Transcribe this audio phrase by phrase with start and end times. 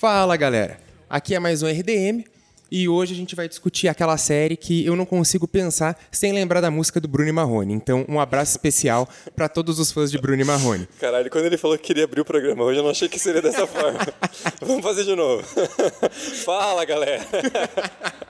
[0.00, 0.78] Fala galera,
[1.10, 2.24] aqui é mais um RDM
[2.70, 6.60] e hoje a gente vai discutir aquela série que eu não consigo pensar sem lembrar
[6.60, 7.72] da música do Bruno e Marrone.
[7.74, 10.86] Então, um abraço especial para todos os fãs de Bruno e Marrone.
[11.00, 13.40] Caralho, quando ele falou que queria abrir o programa hoje, eu não achei que seria
[13.42, 13.98] dessa forma.
[14.60, 15.42] Vamos fazer de novo.
[16.44, 17.26] Fala, galera.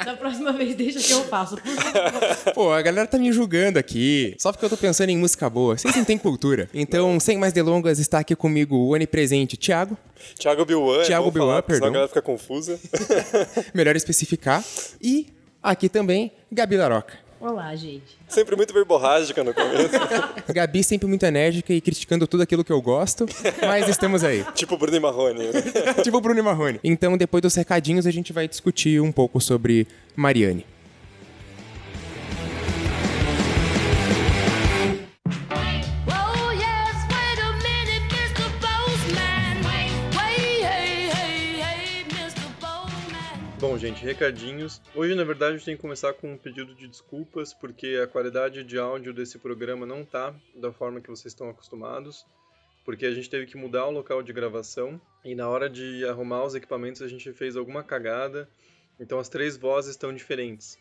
[0.05, 1.57] Da próxima vez, deixa que eu faço.
[1.57, 2.55] por favor.
[2.55, 5.77] Pô, a galera tá me julgando aqui, só porque eu tô pensando em música boa.
[5.77, 6.71] Vocês não têm cultura.
[6.73, 9.99] Então, sem mais delongas, está aqui comigo o onipresente Thiago,
[10.39, 11.03] Thiago Bilwan.
[11.03, 11.79] Thiago vamos Bilwan, falar, perdão.
[11.79, 12.79] Senão a galera fica confusa.
[13.75, 14.65] melhor especificar,
[15.01, 15.29] e
[15.63, 17.29] aqui também Gabi Laroca.
[17.41, 18.19] Olá, gente.
[18.27, 19.93] Sempre muito verborrágica no começo.
[20.53, 23.27] Gabi sempre muito enérgica e criticando tudo aquilo que eu gosto,
[23.65, 24.45] mas estamos aí.
[24.57, 25.45] tipo Bruno e Marrone.
[26.03, 26.81] tipo o Bruno e Marrone.
[26.83, 30.67] Então, depois dos recadinhos, a gente vai discutir um pouco sobre Mariane.
[43.79, 44.83] Gente, recadinhos.
[44.93, 48.65] Hoje, na verdade, gente tem que começar com um pedido de desculpas, porque a qualidade
[48.65, 52.27] de áudio desse programa não tá da forma que vocês estão acostumados,
[52.85, 56.43] porque a gente teve que mudar o local de gravação e na hora de arrumar
[56.43, 58.49] os equipamentos a gente fez alguma cagada,
[58.99, 60.77] então as três vozes estão diferentes.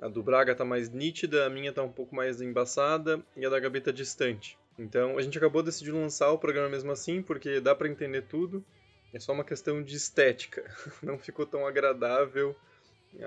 [0.00, 3.50] A do Braga tá mais nítida, a minha tá um pouco mais embaçada e a
[3.50, 4.58] da Gabi tá distante.
[4.76, 8.64] Então a gente acabou decidindo lançar o programa mesmo assim, porque dá pra entender tudo.
[9.12, 10.64] É só uma questão de estética.
[11.02, 12.56] Não ficou tão agradável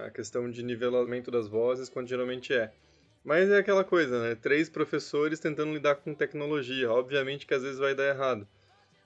[0.04, 2.72] a questão de nivelamento das vozes quanto geralmente é.
[3.24, 4.36] Mas é aquela coisa, né?
[4.36, 6.92] Três professores tentando lidar com tecnologia.
[6.92, 8.48] Obviamente que às vezes vai dar errado.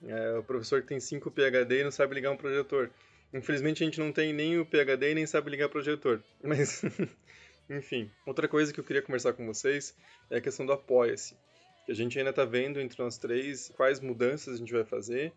[0.06, 2.90] É, o professor que tem 5 PhD e não sabe ligar um projetor.
[3.32, 6.22] Infelizmente a gente não tem nem o PhD e nem sabe ligar projetor.
[6.42, 6.82] Mas,
[7.68, 8.10] enfim.
[8.26, 9.94] Outra coisa que eu queria conversar com vocês
[10.30, 11.36] é a questão do Apoia-se.
[11.88, 15.32] A gente ainda está vendo entre nós três quais mudanças a gente vai fazer.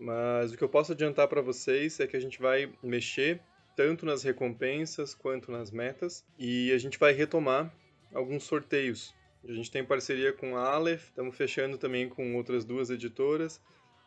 [0.00, 3.38] Mas o que eu posso adiantar para vocês é que a gente vai mexer
[3.76, 7.70] tanto nas recompensas quanto nas metas e a gente vai retomar
[8.14, 9.14] alguns sorteios.
[9.46, 13.60] A gente tem parceria com a Aleph, estamos fechando também com outras duas editoras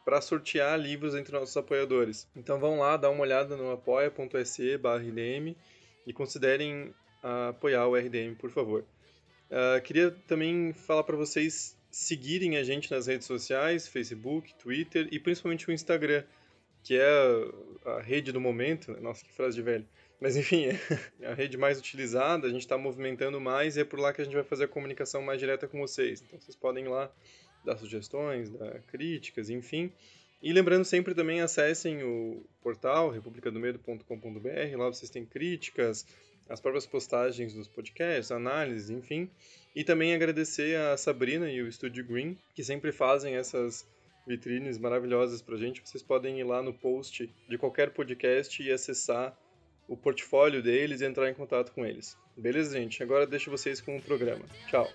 [0.04, 2.28] para sortear livros entre nossos apoiadores.
[2.36, 5.56] Então vão lá, dá uma olhada no apoia.se rdm
[6.08, 8.84] e considerem apoiar o RDM, por favor.
[9.52, 15.20] Ah, queria também falar para vocês seguirem a gente nas redes sociais, Facebook, Twitter e
[15.20, 16.24] principalmente o Instagram,
[16.84, 17.06] que é
[17.86, 18.92] a rede do momento.
[18.92, 19.00] né?
[19.00, 19.88] Nossa, que frase de velho.
[20.20, 20.66] Mas enfim,
[21.22, 24.22] é a rede mais utilizada, a gente está movimentando mais e é por lá que
[24.22, 26.24] a gente vai fazer a comunicação mais direta com vocês.
[26.26, 27.12] Então vocês podem ir lá
[27.64, 29.94] dar sugestões, dar críticas, enfim.
[30.42, 36.08] E lembrando sempre também, acessem o portal republicadomedo.com.br, lá vocês têm críticas,
[36.50, 39.30] as próprias postagens dos podcasts, análises, enfim.
[39.76, 43.88] E também agradecer a Sabrina e o Estúdio Green, que sempre fazem essas
[44.26, 45.82] vitrines maravilhosas pra gente.
[45.84, 49.38] Vocês podem ir lá no post de qualquer podcast e acessar
[49.88, 52.18] o portfólio deles e entrar em contato com eles.
[52.38, 53.04] Beleza, gente?
[53.04, 54.46] Agora deixo vocês com o programa.
[54.68, 54.90] Tchau!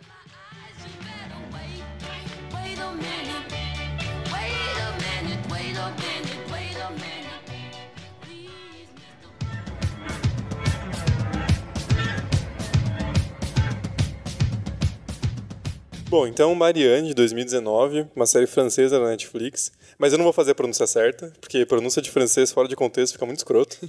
[16.09, 19.71] Bom, então Marianne, de 2019, uma série francesa na Netflix.
[19.99, 23.13] Mas eu não vou fazer a pronúncia certa, porque pronúncia de francês fora de contexto
[23.13, 23.77] fica muito escroto.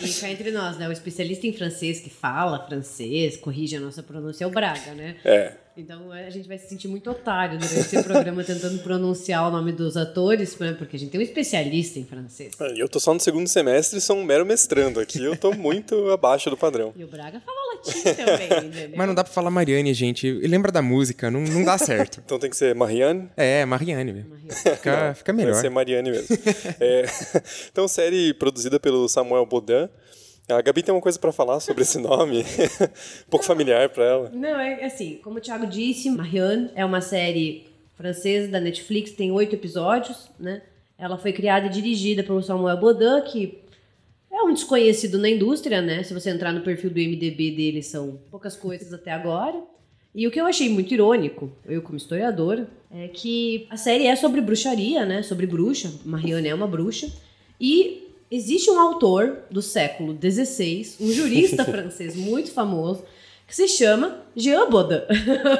[0.00, 0.88] E cá entre nós, né?
[0.88, 5.16] O especialista em francês que fala francês, corrige a nossa pronúncia é o Braga, né?
[5.24, 5.54] é.
[5.76, 9.72] Então a gente vai se sentir muito otário durante esse programa tentando pronunciar o nome
[9.72, 10.72] dos atores, né?
[10.72, 12.54] porque a gente tem um especialista em francês.
[12.74, 15.22] E eu tô só no segundo semestre e sou um mero mestrando aqui.
[15.22, 16.94] Eu tô muito abaixo do padrão.
[16.96, 18.92] E o Braga fala latim também?
[18.96, 20.26] Mas não dá pra falar Mariane, gente.
[20.26, 22.20] E Lembra da música, não, não dá certo.
[22.24, 23.28] Então tem que ser Marianne.
[23.36, 24.26] É, Mariane, velho.
[24.50, 25.60] Fica, fica Vai melhor.
[25.60, 26.36] ser Marianne mesmo.
[26.80, 27.04] É,
[27.70, 29.88] então, série produzida pelo Samuel Baudin.
[30.48, 32.40] A Gabi tem uma coisa pra falar sobre esse nome.
[32.42, 34.30] um pouco familiar pra ela.
[34.32, 37.66] Não, é assim, como o Thiago disse, Marianne é uma série
[37.96, 40.62] francesa da Netflix, tem oito episódios, né?
[40.98, 43.58] Ela foi criada e dirigida pelo Samuel Baudin, que
[44.36, 46.02] é um desconhecido na indústria, né?
[46.02, 49.62] Se você entrar no perfil do MDB dele, são poucas coisas até agora.
[50.14, 54.14] E o que eu achei muito irônico, eu como historiadora, é que a série é
[54.16, 55.22] sobre bruxaria, né?
[55.22, 55.92] Sobre bruxa.
[56.04, 57.10] Marianne é uma bruxa.
[57.60, 63.04] E existe um autor do século XVI, um jurista francês muito famoso,
[63.46, 65.02] que se chama Jean Baudin.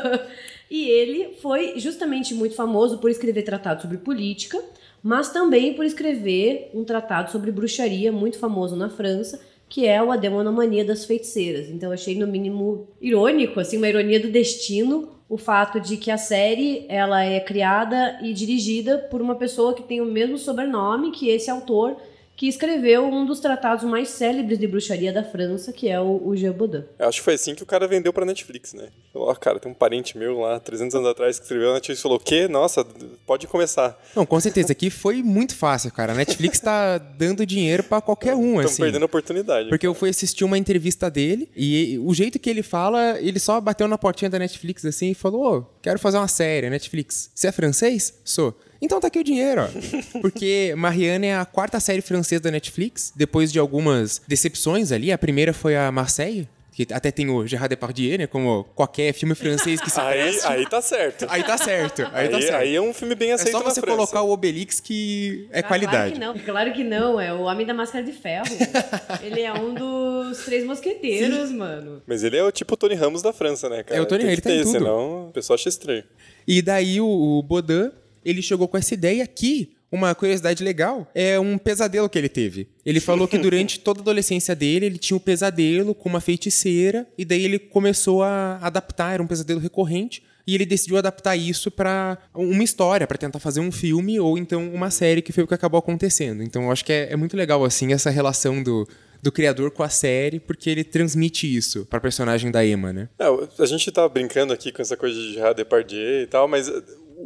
[0.70, 4.62] e ele foi justamente muito famoso por escrever tratados sobre política,
[5.06, 10.10] mas também por escrever um tratado sobre bruxaria muito famoso na França, que é o
[10.10, 11.70] A Demonomania das Feiticeiras.
[11.70, 16.18] Então achei no mínimo irônico, assim, uma ironia do destino, o fato de que a
[16.18, 21.28] série ela é criada e dirigida por uma pessoa que tem o mesmo sobrenome que
[21.28, 21.96] esse autor,
[22.36, 26.36] que escreveu um dos tratados mais célebres de bruxaria da França, que é o, o
[26.36, 26.84] Jean Baudin.
[26.98, 28.88] Eu acho que foi assim que o cara vendeu pra Netflix, né?
[29.12, 32.02] Falou, ó, cara, tem um parente meu lá, 300 anos atrás, que escreveu, a Netflix
[32.02, 32.46] falou, o quê?
[32.46, 32.84] Nossa,
[33.26, 33.98] pode começar.
[34.14, 34.72] Não, com certeza.
[34.72, 36.12] Aqui foi muito fácil, cara.
[36.12, 38.82] A Netflix tá dando dinheiro pra qualquer um, Estão assim.
[38.82, 39.68] perdendo a oportunidade.
[39.70, 43.58] Porque eu fui assistir uma entrevista dele e o jeito que ele fala, ele só
[43.60, 47.30] bateu na portinha da Netflix assim e falou: Ô, quero fazer uma série, Netflix.
[47.34, 48.20] Você é francês?
[48.24, 48.54] Sou.
[48.80, 49.68] Então tá aqui o dinheiro, ó.
[50.20, 55.10] Porque Marianne é a quarta série francesa da Netflix, depois de algumas decepções ali.
[55.12, 58.26] A primeira foi a Marseille, que até tem o Gerard Depardieu, né?
[58.26, 60.46] Como qualquer filme francês que se Aí, preste.
[60.46, 61.26] aí tá certo.
[61.30, 62.02] Aí tá certo.
[62.12, 62.54] Aí, Aí, tá certo.
[62.54, 65.60] aí é um filme bem é aceito só na você colocar o Obelix que é
[65.60, 66.14] Ah, qualidade.
[66.16, 67.18] Claro que não, claro que não.
[67.18, 68.44] É o Homem da Máscara de Ferro.
[69.24, 72.02] ele é um dos três mosqueteiros, mano.
[72.06, 73.98] Mas ele é o tipo Tony Ramos da França, né, cara?
[73.98, 74.72] É o Tony, Tem ele que tá ter, tudo.
[74.72, 76.04] Senão o pessoal acha estranho.
[76.46, 77.90] E daí o, o Baudin,
[78.26, 82.68] ele chegou com essa ideia que, uma curiosidade legal, é um pesadelo que ele teve.
[82.84, 87.06] Ele falou que durante toda a adolescência dele, ele tinha um pesadelo com uma feiticeira,
[87.16, 91.70] e daí ele começou a adaptar, era um pesadelo recorrente, e ele decidiu adaptar isso
[91.70, 95.46] pra uma história, pra tentar fazer um filme ou então uma série, que foi o
[95.46, 96.42] que acabou acontecendo.
[96.42, 98.88] Então eu acho que é, é muito legal, assim, essa relação do,
[99.22, 103.08] do criador com a série, porque ele transmite isso pra personagem da Emma, né?
[103.18, 103.26] É,
[103.58, 106.70] a gente tá brincando aqui com essa coisa de Gerard Depardieu e tal, mas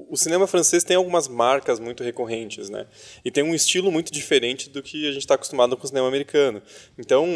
[0.09, 2.87] o cinema francês tem algumas marcas muito recorrentes, né?
[3.25, 6.07] E tem um estilo muito diferente do que a gente está acostumado com o cinema
[6.07, 6.63] americano.
[6.97, 7.27] Então,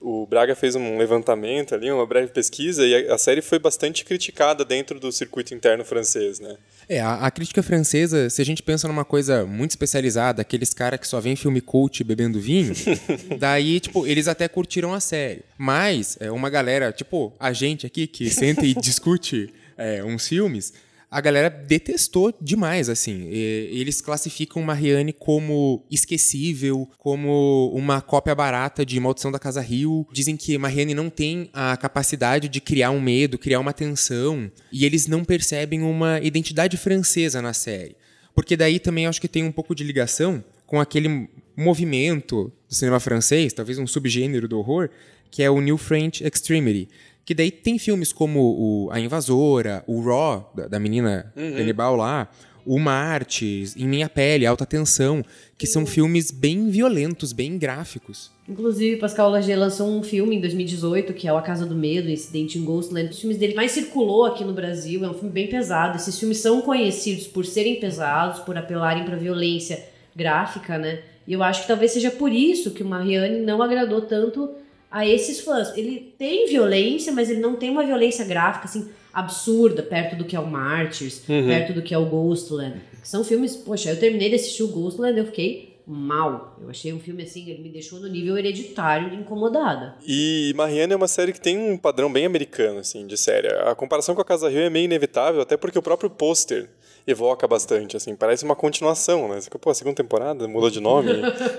[0.00, 4.64] o Braga fez um levantamento ali, uma breve pesquisa, e a, série foi bastante criticada
[4.64, 6.56] dentro do circuito interno francês, né?
[6.88, 11.00] É, a, a crítica francesa, se a gente pensa numa coisa muito especializada, aqueles caras
[11.00, 12.72] que só vêem filme cult bebendo vinho,
[13.38, 15.42] daí, tipo, eles até curtiram a série.
[15.58, 20.72] Mas, é, uma galera, tipo, a gente aqui que senta e discute é, uns filmes,
[21.10, 23.28] a galera detestou demais, assim.
[23.30, 30.06] E- eles classificam Marianne como esquecível, como uma cópia barata de Maldição da Casa Rio.
[30.12, 34.50] Dizem que Marianne não tem a capacidade de criar um medo, criar uma tensão.
[34.72, 37.96] E eles não percebem uma identidade francesa na série.
[38.34, 43.00] Porque daí também acho que tem um pouco de ligação com aquele movimento do cinema
[43.00, 44.88] francês, talvez um subgênero do horror,
[45.30, 46.88] que é o New French Extremity.
[47.30, 52.28] Que daí tem filmes como o A Invasora, o Raw, da, da menina canibal lá,
[52.66, 55.24] o Martes, Em Minha Pele, Alta Tensão,
[55.56, 58.32] que são filmes bem violentos, bem gráficos.
[58.48, 62.10] Inclusive, Pascal Lager lançou um filme em 2018, que é o A Casa do Medo,
[62.10, 63.10] Incidente em Ghostland.
[63.10, 65.98] Os filmes dele mais circulou aqui no Brasil, é um filme bem pesado.
[65.98, 69.86] Esses filmes são conhecidos por serem pesados, por apelarem para violência
[70.16, 71.02] gráfica, né?
[71.28, 74.50] E eu acho que talvez seja por isso que o Marianne não agradou tanto
[74.90, 75.76] a esses fãs.
[75.76, 80.34] Ele tem violência, mas ele não tem uma violência gráfica, assim, absurda, perto do que
[80.34, 82.80] é o Martyrs, perto do que é o Ghostland.
[83.00, 86.56] Que são filmes, poxa, eu terminei de assistir o Ghostland e eu fiquei mal.
[86.62, 89.96] Eu achei um filme assim, ele me deixou no nível hereditário de incomodada.
[90.06, 93.48] E Marianne é uma série que tem um padrão bem americano, assim, de série.
[93.48, 96.68] A comparação com a Casa Rio é meio inevitável, até porque o próprio pôster
[97.10, 99.40] evoca bastante, assim, parece uma continuação, né?
[99.40, 101.10] Você Pô, a segunda temporada mudou de nome,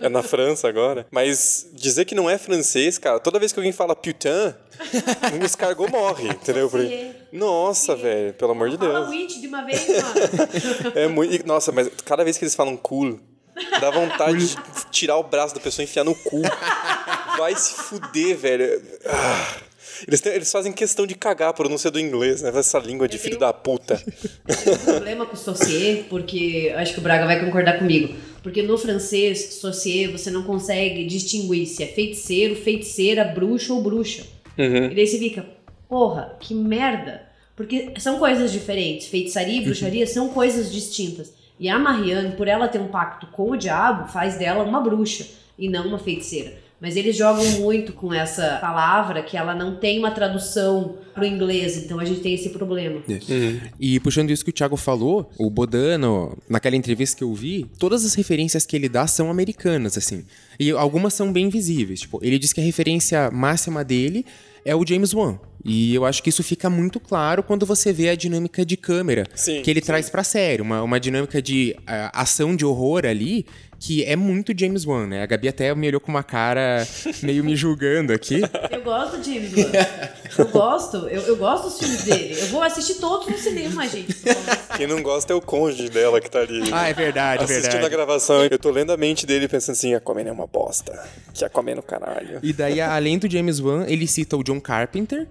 [0.01, 1.05] é na França agora.
[1.11, 4.53] Mas dizer que não é francês, cara, toda vez que alguém fala putain,
[5.39, 6.69] um escargot morre, entendeu?
[6.69, 9.09] Porque- Nossa, velho, pelo amor de Fala Deus.
[9.09, 10.91] Witch de uma vez, mano.
[10.95, 11.45] É muito.
[11.47, 13.19] Nossa, mas cada vez que eles falam cool,
[13.79, 14.55] dá vontade de
[14.91, 16.41] tirar o braço da pessoa e enfiar no cu.
[17.37, 18.81] Vai se fuder, velho.
[19.05, 19.55] Ah.
[20.07, 22.51] Eles, têm- eles fazem questão de cagar a pronúncia do inglês, né?
[22.55, 24.01] Essa língua de filho da puta.
[24.83, 28.13] problema com Saucier, porque acho que o Braga vai concordar comigo.
[28.43, 34.23] Porque no francês, Saucier, você não consegue distinguir se é feiticeiro, feiticeira, bruxo ou bruxa.
[34.91, 35.45] E daí você fica,
[35.87, 37.23] porra, que merda.
[37.55, 39.07] Porque são coisas diferentes.
[39.07, 41.31] Feitiçaria e bruxaria são coisas distintas.
[41.59, 45.25] E a Marianne, por ela ter um pacto com o diabo, faz dela uma bruxa
[45.59, 46.53] e não uma feiticeira.
[46.81, 51.77] Mas eles jogam muito com essa palavra que ela não tem uma tradução pro inglês,
[51.77, 53.03] então a gente tem esse problema.
[53.79, 58.03] E puxando isso que o Thiago falou, o Bodano, naquela entrevista que eu vi, todas
[58.03, 60.25] as referências que ele dá são americanas, assim.
[60.59, 62.01] E algumas são bem visíveis.
[62.01, 64.25] Tipo, ele diz que a referência máxima dele
[64.65, 65.39] é o James Wan.
[65.63, 69.27] E eu acho que isso fica muito claro quando você vê a dinâmica de câmera
[69.35, 69.85] Sim, que ele sim.
[69.85, 70.61] traz pra série.
[70.61, 73.45] Uma, uma dinâmica de ah, ação de horror ali
[73.81, 75.23] que é muito James Wan, né?
[75.23, 76.87] A Gabi até me olhou com uma cara
[77.23, 78.39] meio me julgando aqui.
[78.69, 79.71] Eu gosto de James Wan.
[80.37, 82.39] Eu gosto, eu, eu gosto dos filmes dele.
[82.39, 84.15] Eu vou assistir todos no cinema, gente.
[84.77, 86.69] Quem não gosta é o cônjuge dela que tá ali.
[86.71, 87.95] Ah, é verdade, é Assistindo a verdade.
[87.95, 91.03] gravação, eu tô lendo a mente dele pensando assim: Aquaman é uma bosta.
[91.33, 92.39] Que Aquaman no caralho.
[92.43, 95.27] E daí, além do James Wan, ele cita o John Carpenter,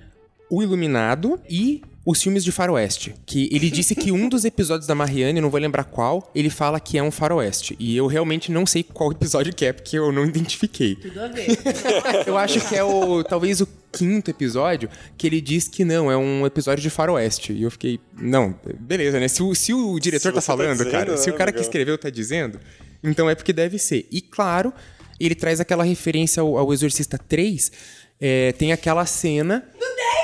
[0.50, 3.14] O Iluminado e os filmes de faroeste.
[3.26, 6.80] Que ele disse que um dos episódios da Marianne, não vou lembrar qual, ele fala
[6.80, 7.76] que é um faroeste.
[7.78, 10.96] E eu realmente não sei qual episódio que é, porque eu não identifiquei.
[10.96, 11.46] Tudo a ver.
[12.26, 13.22] Eu acho que é o.
[13.24, 14.88] talvez o quinto episódio,
[15.18, 17.52] que ele diz que não, é um episódio de faroeste.
[17.52, 17.98] E eu fiquei.
[18.16, 19.26] Não, beleza, né?
[19.26, 21.60] Se o, se o diretor Se tá tá falando, dizendo, cara, se o cara que
[21.60, 22.60] escreveu tá dizendo,
[23.02, 24.06] então é porque deve ser.
[24.10, 24.72] E claro,
[25.18, 27.72] ele traz aquela referência ao, ao Exorcista 3.
[28.20, 29.66] é, tem aquela cena.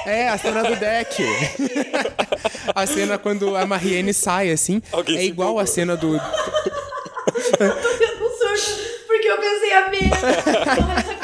[0.04, 1.22] É, a cena do deck.
[2.74, 4.82] a cena quando a Marianne sai, assim.
[4.92, 6.18] Alguém é igual a cena do.
[6.18, 10.16] tô tendo um surto, porque eu pensei a mesma.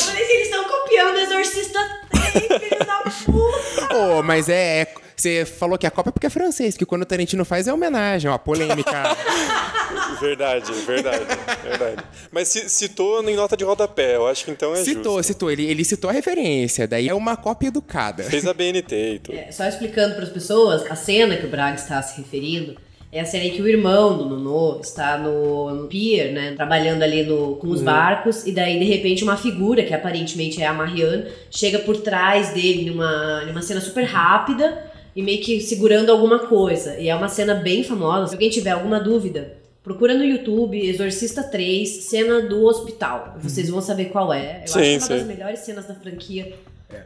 [0.00, 1.78] falei assim, eles estão copiando o Exorcista
[2.10, 2.32] 3,
[2.62, 3.86] filho da puta.
[3.88, 4.80] Pô, mas é.
[4.82, 7.68] é- Você falou que a Copa é porque é francês, que quando o Tarantino faz
[7.68, 8.90] é homenagem, ó, polêmica.
[10.20, 11.24] Verdade, verdade,
[11.64, 12.04] verdade.
[12.30, 15.32] Mas ci- citou em nota de rodapé, eu acho que então é citou, justo.
[15.32, 15.50] citou.
[15.50, 18.22] Ele, ele citou a referência, daí é uma cópia educada.
[18.22, 19.36] Fez a BNT e tudo.
[19.36, 22.76] É, só explicando para as pessoas, a cena que o Braga está se referindo
[23.12, 27.02] é a cena em que o irmão do Nonô está no, no pier, né, trabalhando
[27.02, 27.84] ali no, com os Uhum.
[27.84, 32.54] barcos, e daí de repente uma figura, que aparentemente é a Marianne, chega por trás
[32.54, 36.98] dele numa, numa cena super rápida e meio que segurando alguma coisa.
[36.98, 38.28] E é uma cena bem famosa.
[38.28, 43.36] Se alguém tiver alguma dúvida, procura no YouTube Exorcista 3, cena do hospital.
[43.40, 44.62] Vocês vão saber qual é.
[44.64, 46.54] Eu Sim, acho que é uma das melhores cenas da franquia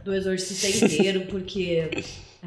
[0.05, 1.89] do Exorcista inteiro, porque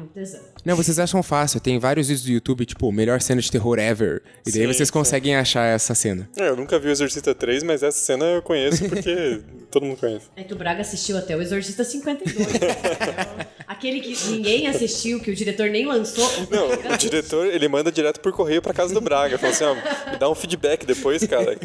[0.00, 0.40] é um tesão.
[0.64, 1.60] Não, vocês acham fácil.
[1.60, 4.22] Tem vários vídeos do YouTube, tipo, melhor cena de terror ever.
[4.46, 4.92] E daí Sim, vocês sim.
[4.92, 6.28] conseguem achar essa cena.
[6.36, 9.40] É, eu nunca vi o Exorcista 3, mas essa cena eu conheço porque
[9.70, 10.26] todo mundo conhece.
[10.36, 12.46] É que o Braga assistiu até o Exorcista 52.
[13.66, 16.28] Aquele que ninguém assistiu, que o diretor nem lançou.
[16.50, 19.38] Não, o diretor, ele manda direto por correio pra casa do Braga.
[19.38, 19.74] Fala assim, ó,
[20.10, 21.56] me dá um feedback depois, cara.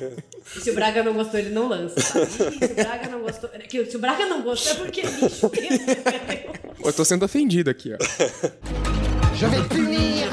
[0.55, 1.95] E se o Braga não gostou, ele não lança.
[1.95, 2.21] Tá?
[2.21, 3.49] E se o Braga não gostou.
[3.49, 5.85] que Se o Braga não gostou, é porque é lixo mesmo.
[6.85, 7.97] Eu tô sendo ofendido aqui, ó.
[9.35, 10.29] Je vais punir.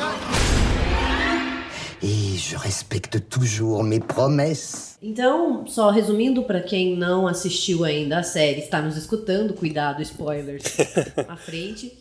[2.03, 4.99] Et je respecte toujours mes promesses.
[5.03, 10.63] Então, só resumindo para quem não assistiu ainda a série, está nos escutando, cuidado, spoilers
[11.27, 11.97] à frente.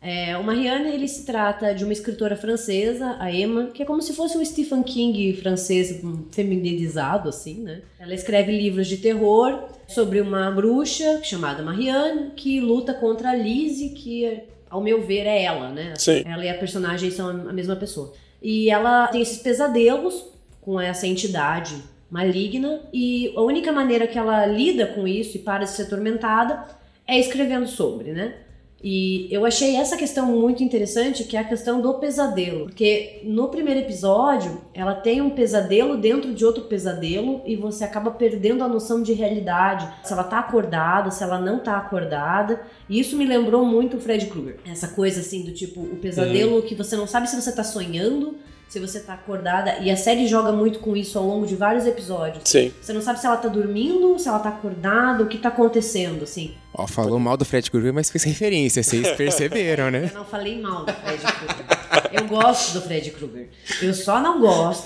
[0.00, 4.00] É, o Marianne, ele se trata de uma escritora francesa, a Emma, que é como
[4.00, 7.82] se fosse um Stephen King francês hum, feminilizado, assim, né?
[7.98, 13.90] Ela escreve livros de terror sobre uma bruxa chamada Marianne, que luta contra a Lizzie,
[13.90, 15.94] que, ao meu ver, é ela, né?
[15.96, 16.22] Sim.
[16.24, 18.12] Ela e a personagem são a mesma pessoa.
[18.40, 20.24] E ela tem esses pesadelos
[20.60, 21.76] com essa entidade
[22.10, 26.66] maligna e a única maneira que ela lida com isso e para de ser atormentada
[27.06, 28.34] é escrevendo sobre, né?
[28.82, 32.66] E eu achei essa questão muito interessante, que é a questão do pesadelo.
[32.66, 38.10] Porque no primeiro episódio, ela tem um pesadelo dentro de outro pesadelo e você acaba
[38.10, 39.86] perdendo a noção de realidade.
[40.02, 42.62] Se ela tá acordada, se ela não tá acordada.
[42.88, 44.58] E isso me lembrou muito o Fred Krueger.
[44.66, 48.36] Essa coisa assim do tipo, o pesadelo que você não sabe se você tá sonhando,
[48.70, 49.78] se você tá acordada.
[49.80, 52.42] E a série joga muito com isso ao longo de vários episódios.
[52.44, 52.72] Sim.
[52.80, 56.22] Você não sabe se ela tá dormindo, se ela tá acordada, o que tá acontecendo,
[56.22, 56.54] assim.
[56.72, 60.08] Ó, falou mal do Fred Krueger, mas fez referência, vocês perceberam, né?
[60.12, 61.80] Eu não falei mal do Fred Krueger.
[62.12, 63.48] Eu gosto do Fred Krueger.
[63.82, 64.84] Eu só não gosto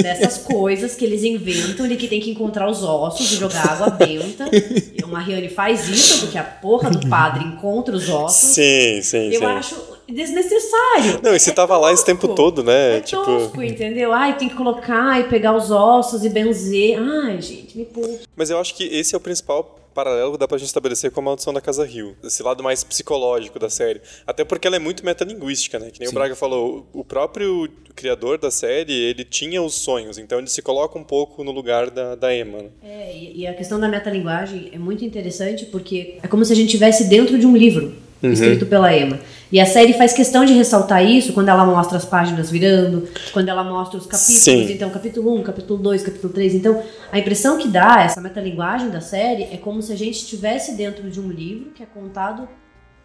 [0.00, 3.90] dessas coisas que eles inventam de que tem que encontrar os ossos e jogar água
[3.90, 4.48] benta.
[4.50, 8.54] E o Mariane faz isso, porque a porra do padre encontra os ossos.
[8.54, 9.44] Sim, sim, Eu sim.
[9.44, 11.20] acho desnecessário.
[11.22, 12.34] Não, e você É tava lá esse tempo tosco.
[12.36, 12.98] todo, né?
[12.98, 14.12] É tipo, tosco, entendeu?
[14.12, 16.98] Ai, tem que colocar e pegar os ossos e benzer.
[16.98, 18.20] Ai, gente, me poupa.
[18.36, 21.20] Mas eu acho que esse é o principal paralelo que dá pra gente estabelecer com
[21.20, 22.14] a Maldição da Casa Rio.
[22.22, 24.02] Esse lado mais psicológico da série.
[24.26, 25.88] Até porque ela é muito metalinguística, né?
[25.90, 30.38] Que nem o Braga falou, o próprio criador da série, ele tinha os sonhos, então
[30.38, 32.58] ele se coloca um pouco no lugar da, da Emma.
[32.58, 32.68] né?
[32.84, 36.56] É, e, e a questão da metalinguagem é muito interessante porque é como se a
[36.56, 39.18] gente estivesse dentro de um livro escrito pela Emma.
[39.52, 43.48] E a série faz questão de ressaltar isso quando ela mostra as páginas virando, quando
[43.48, 44.72] ela mostra os capítulos, Sim.
[44.72, 46.54] então capítulo 1, capítulo 2, capítulo 3.
[46.56, 50.74] Então, a impressão que dá essa metalinguagem da série é como se a gente estivesse
[50.74, 52.48] dentro de um livro que é contado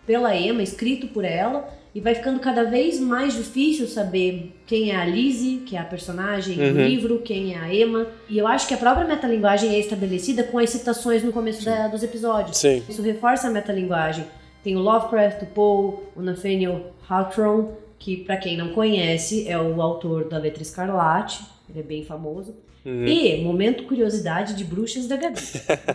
[0.05, 4.95] pela Emma, escrito por ela, e vai ficando cada vez mais difícil saber quem é
[4.95, 8.07] a Lizzie, que é a personagem do livro, quem é a Emma.
[8.27, 11.87] E eu acho que a própria metalinguagem é estabelecida com as citações no começo da-
[11.87, 12.57] dos episódios.
[12.57, 12.81] Sim.
[12.89, 14.25] Isso reforça a metalinguagem.
[14.63, 19.81] Tem o Lovecraft, o Poe, o Nathaniel Hawthorne, que pra quem não conhece é o
[19.81, 22.55] autor da Letra Escarlate, ele é bem famoso.
[22.83, 25.39] E, momento curiosidade de Bruxas da Gabi.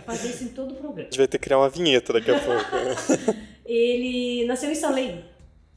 [0.05, 1.01] Fazer isso em todo o programa.
[1.01, 3.35] A gente vai ter que criar uma vinheta daqui a pouco.
[3.65, 5.21] Ele nasceu em Salem.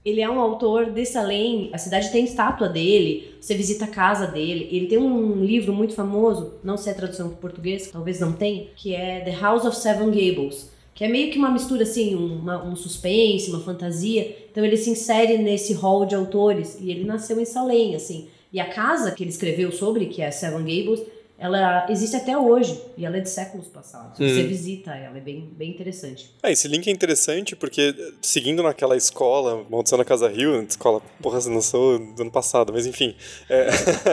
[0.04, 1.68] Ele é um autor de Salem.
[1.72, 3.34] A cidade tem estátua dele.
[3.40, 4.68] Você visita a casa dele.
[4.70, 8.66] Ele tem um livro muito famoso, não sei a tradução para português, talvez não tenha,
[8.76, 10.70] que é The House of Seven Gables,
[11.00, 14.36] que é meio que uma mistura assim, uma- um suspense, uma fantasia.
[14.52, 18.28] Então ele se insere nesse hall de autores e ele nasceu em Salem, assim.
[18.52, 21.00] E a casa que ele escreveu sobre, que é Seven Gables,
[21.40, 24.18] ela existe até hoje e ela é de séculos passados.
[24.18, 26.30] Você visita ela, é bem, bem interessante.
[26.42, 31.40] Ah, esse link é interessante porque, seguindo naquela escola, Maldição na Casa Rio, escola, porra,
[31.48, 33.16] não sou do ano passado, mas enfim,
[33.48, 33.68] é,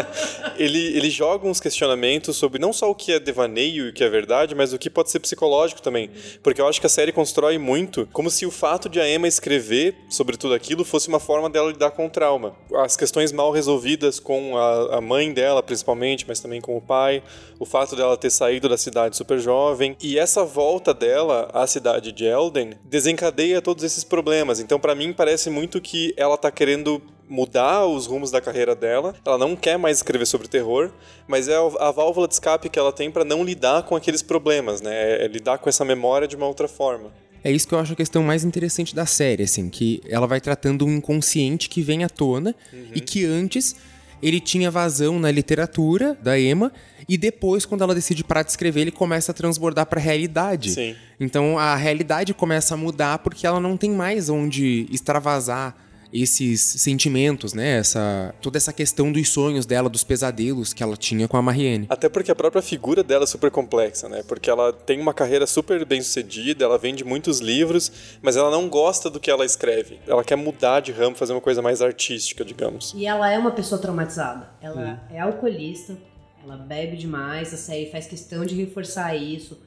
[0.58, 4.06] ele, ele joga uns questionamentos sobre não só o que é devaneio e o que
[4.06, 6.10] é verdade, mas o que pode ser psicológico também.
[6.42, 9.28] Porque eu acho que a série constrói muito como se o fato de a Emma
[9.28, 12.56] escrever sobre tudo aquilo fosse uma forma dela lidar com o trauma.
[12.74, 17.17] As questões mal resolvidas com a, a mãe dela, principalmente, mas também com o pai,
[17.60, 19.96] o fato dela ter saído da cidade super jovem.
[20.02, 24.60] E essa volta dela à cidade de Elden desencadeia todos esses problemas.
[24.60, 29.14] Então, pra mim, parece muito que ela tá querendo mudar os rumos da carreira dela.
[29.26, 30.92] Ela não quer mais escrever sobre terror,
[31.28, 34.82] mas é a válvula de escape que ela tem pra não lidar com aqueles problemas,
[34.82, 35.26] né?
[35.26, 37.12] É lidar com essa memória de uma outra forma.
[37.44, 40.42] É isso que eu acho a questão mais interessante da série, assim, que ela vai
[40.42, 42.56] tratando um inconsciente que vem à tona
[42.94, 43.76] e que antes
[44.22, 46.72] ele tinha vazão na literatura da Emma
[47.08, 50.72] e depois, quando ela decide parar de escrever, ele começa a transbordar pra realidade.
[50.72, 50.96] Sim.
[51.20, 55.76] Então a realidade começa a mudar porque ela não tem mais onde extravasar
[56.12, 57.78] esses sentimentos, né?
[57.78, 61.86] Essa, toda essa questão dos sonhos dela, dos pesadelos que ela tinha com a Marianne.
[61.90, 64.24] Até porque a própria figura dela é super complexa, né?
[64.28, 68.70] Porque ela tem uma carreira super bem sucedida, ela vende muitos livros, mas ela não
[68.70, 70.00] gosta do que ela escreve.
[70.08, 72.94] Ela quer mudar de ramo, fazer uma coisa mais artística, digamos.
[72.96, 74.50] E ela é uma pessoa traumatizada.
[74.62, 75.98] Ela é alcoolista,
[76.44, 79.58] ela bebe demais, a série faz questão de reforçar isso.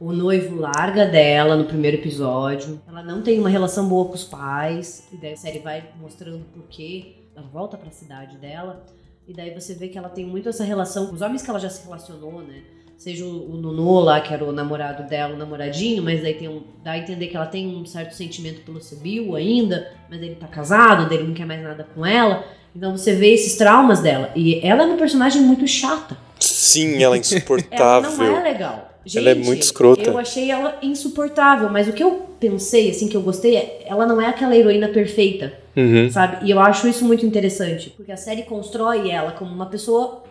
[0.00, 2.80] O noivo larga dela no primeiro episódio.
[2.88, 5.08] Ela não tem uma relação boa com os pais.
[5.12, 7.16] E daí a série vai mostrando por quê.
[7.36, 8.84] Ela volta pra cidade dela.
[9.26, 11.58] E daí você vê que ela tem muito essa relação com os homens que ela
[11.58, 12.62] já se relacionou, né?
[12.96, 16.48] Seja o, o Nuno lá, que era o namorado dela, o namoradinho, mas daí tem
[16.48, 20.34] um, dá a entender que ela tem um certo sentimento pelo Sibyl ainda, mas ele
[20.34, 22.44] tá casado, daí ele não quer mais nada com ela.
[22.74, 24.30] Então você vê esses traumas dela.
[24.34, 26.16] E ela é uma personagem muito chata.
[26.40, 28.10] Sim, ela é Ela insuportável.
[28.10, 28.87] não é legal.
[29.04, 30.02] Gente, Ela é muito escrota.
[30.02, 34.06] Eu achei ela insuportável, mas o que eu pensei, assim, que eu gostei, é ela
[34.06, 36.10] não é aquela heroína perfeita, Uhum.
[36.10, 36.46] sabe?
[36.46, 40.22] E eu acho isso muito interessante, porque a série constrói ela como uma pessoa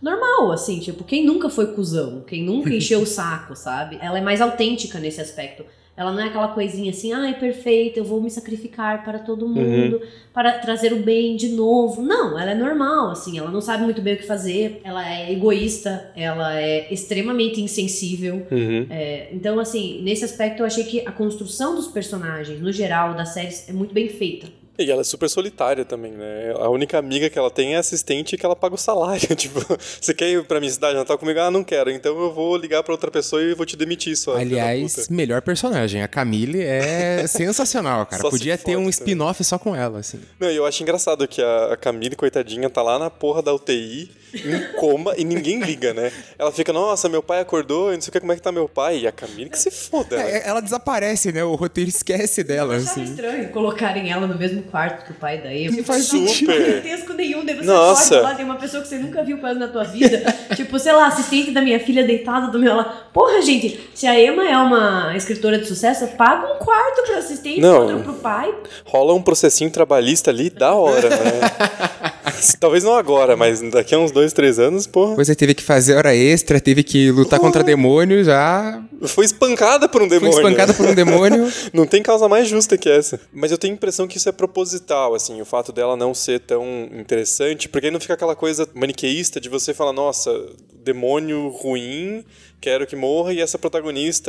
[0.00, 3.98] normal, assim, tipo, quem nunca foi cuzão, quem nunca encheu o saco, sabe?
[4.00, 5.64] Ela é mais autêntica nesse aspecto.
[5.96, 10.00] Ela não é aquela coisinha assim, ai, perfeita, eu vou me sacrificar para todo mundo,
[10.32, 12.02] para trazer o bem de novo.
[12.02, 15.32] Não, ela é normal, assim, ela não sabe muito bem o que fazer, ela é
[15.32, 18.46] egoísta, ela é extremamente insensível.
[18.50, 18.86] Uhum.
[18.90, 23.30] É, então, assim, nesse aspecto eu achei que a construção dos personagens, no geral, das
[23.30, 24.48] séries, é muito bem feita.
[24.86, 26.52] E ela é super solitária também, né?
[26.58, 29.26] A única amiga que ela tem é assistente que ela paga o salário.
[29.36, 29.60] Tipo,
[30.00, 31.40] você quer ir pra minha cidade Natal comigo?
[31.40, 31.90] Ah, não quero.
[31.90, 34.36] Então eu vou ligar pra outra pessoa e vou te demitir só.
[34.36, 36.02] Aliás, melhor personagem.
[36.02, 38.22] A Camille é sensacional, cara.
[38.22, 38.90] Só Podia ter um também.
[38.90, 40.20] spin-off só com ela, assim.
[40.38, 44.10] Não, e eu acho engraçado que a Camille, coitadinha, tá lá na porra da UTI,
[44.34, 46.12] em coma, e ninguém liga, né?
[46.38, 48.52] Ela fica, nossa, meu pai acordou, e não sei o que, como é que tá
[48.52, 48.98] meu pai.
[48.98, 50.16] E a Camille que se foda.
[50.16, 50.38] né?
[50.38, 51.42] É, ela desaparece, né?
[51.44, 53.04] O roteiro esquece dela, Eu assim.
[53.04, 55.76] estranho colocarem ela no mesmo quarto que o pai da Eva.
[55.76, 56.52] Não faz Não sentido.
[56.52, 58.14] tem parentesco nenhum, daí você Nossa.
[58.16, 60.22] acorda lá, tem uma pessoa que você nunca viu quase na tua vida.
[60.54, 63.10] tipo, sei lá, assistente da minha filha deitada do meu lado.
[63.12, 67.60] Porra, gente, se a Emma é uma escritora de sucesso, paga um quarto pro assistente,
[67.60, 67.82] Não.
[67.82, 68.54] outro pro pai.
[68.84, 71.16] Rola um processinho trabalhista ali da hora, né?
[72.60, 75.14] Talvez não agora, mas daqui a uns dois, três anos, porra.
[75.14, 79.88] Pois é, teve que fazer hora extra, teve que lutar contra demônio, já Foi espancada
[79.88, 80.38] por um foi demônio.
[80.38, 81.52] espancada por um demônio.
[81.72, 83.20] Não tem causa mais justa que essa.
[83.32, 86.40] Mas eu tenho a impressão que isso é proposital, assim, o fato dela não ser
[86.40, 90.30] tão interessante, porque aí não fica aquela coisa maniqueísta de você falar, nossa,
[90.84, 92.24] demônio ruim,
[92.66, 94.28] quero que morra, e essa protagonista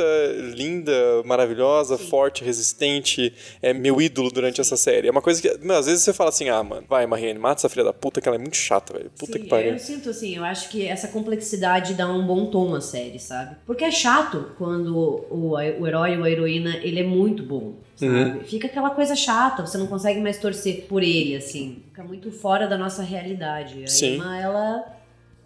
[0.54, 0.92] linda,
[1.24, 5.08] maravilhosa, forte, resistente, é meu ídolo durante essa série.
[5.08, 7.58] É uma coisa que, meu, às vezes você fala assim, ah, mano, vai, Marianne, mata
[7.58, 9.10] essa filha da puta, que ela é muito chata, velho.
[9.18, 9.72] Puta Sim, que pariu.
[9.72, 13.56] Eu sinto assim, eu acho que essa complexidade dá um bom tom à série, sabe?
[13.66, 18.12] Porque é chato quando o, o herói ou a heroína, ele é muito bom, sabe?
[18.12, 18.40] Uhum.
[18.44, 21.82] Fica aquela coisa chata, você não consegue mais torcer por ele, assim.
[21.86, 23.82] Fica muito fora da nossa realidade.
[23.82, 24.14] A Sim.
[24.14, 24.97] Emma, ela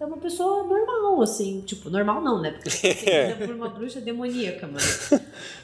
[0.03, 1.61] é uma pessoa normal, assim.
[1.61, 2.51] Tipo, normal não, né?
[2.51, 5.11] Porque ela é por uma bruxa demoníaca, mas...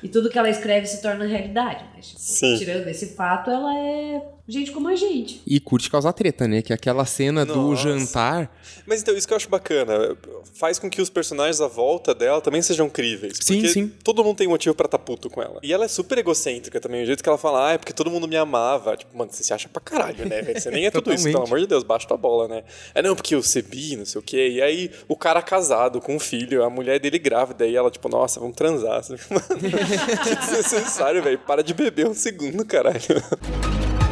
[0.02, 1.84] E tudo que ela escreve se torna realidade.
[1.94, 5.42] Mas, tipo, tirando esse fato, ela é gente como a gente.
[5.46, 6.62] E curte causar treta, né?
[6.62, 7.82] Que é aquela cena do Nossa.
[7.82, 8.50] jantar.
[8.86, 10.16] Mas então, isso que eu acho bacana.
[10.54, 13.38] Faz com que os personagens à volta dela também sejam críveis.
[13.40, 13.92] Sim, porque sim.
[14.02, 15.60] todo mundo tem motivo pra estar puto com ela.
[15.62, 17.02] E ela é super egocêntrica também.
[17.02, 18.96] O jeito que ela fala, ah, é porque todo mundo me amava.
[18.96, 20.42] Tipo, mano, você se acha pra caralho, né?
[20.54, 22.64] Você nem é tudo isso, pelo amor de Deus, baixa tua bola, né?
[22.94, 24.48] É não, porque eu cebi, não sei o quê.
[24.48, 28.08] E aí, o cara casado com um filho, a mulher dele grávida, e ela, tipo,
[28.08, 28.88] nossa, vamos transar.
[29.30, 29.60] Mano,
[30.24, 31.38] que desnecessário, velho.
[31.38, 32.98] Para de beber um segundo, caralho.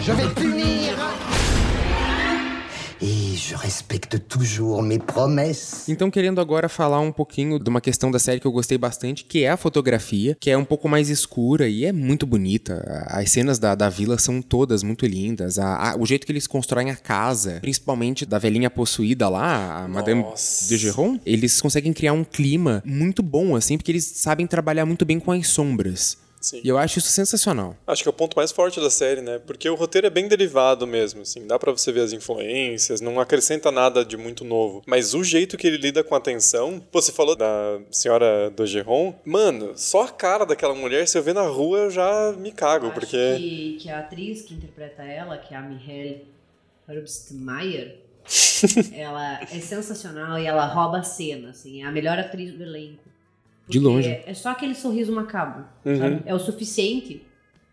[0.00, 0.96] Je vais te punir
[3.02, 5.86] Et je respecte toujours mes promesses.
[5.88, 9.22] Então, querendo agora falar um pouquinho de uma questão da série que eu gostei bastante,
[9.24, 13.04] que é a fotografia, que é um pouco mais escura e é muito bonita.
[13.08, 15.58] As cenas da, da vila são todas muito lindas.
[15.58, 19.88] A- a- o jeito que eles constroem a casa, principalmente da velhinha possuída lá, a
[19.88, 20.66] Madame Nossa.
[20.68, 25.04] de Geron, eles conseguem criar um clima muito bom, assim, porque eles sabem trabalhar muito
[25.04, 26.16] bem com as sombras.
[26.46, 26.60] Sim.
[26.62, 27.76] E eu acho isso sensacional.
[27.84, 29.40] Acho que é o ponto mais forte da série, né?
[29.44, 31.44] Porque o roteiro é bem derivado mesmo, assim.
[31.44, 34.80] Dá pra você ver as influências, não acrescenta nada de muito novo.
[34.86, 36.78] Mas o jeito que ele lida com a tensão...
[36.78, 39.12] Pô, você falou da senhora do Geron.
[39.24, 42.86] Mano, só a cara daquela mulher, se eu ver na rua, eu já me cago,
[42.86, 43.34] Acho porque...
[43.36, 46.28] que, que a atriz que interpreta ela, que é a Michelle
[46.88, 47.96] Herbstmeyer,
[48.94, 53.02] ela é sensacional e ela rouba a cena, assim, é a melhor atriz do elenco.
[53.68, 54.20] De longe.
[54.26, 56.20] É só aquele sorriso macabro, Uhum.
[56.24, 57.22] É o suficiente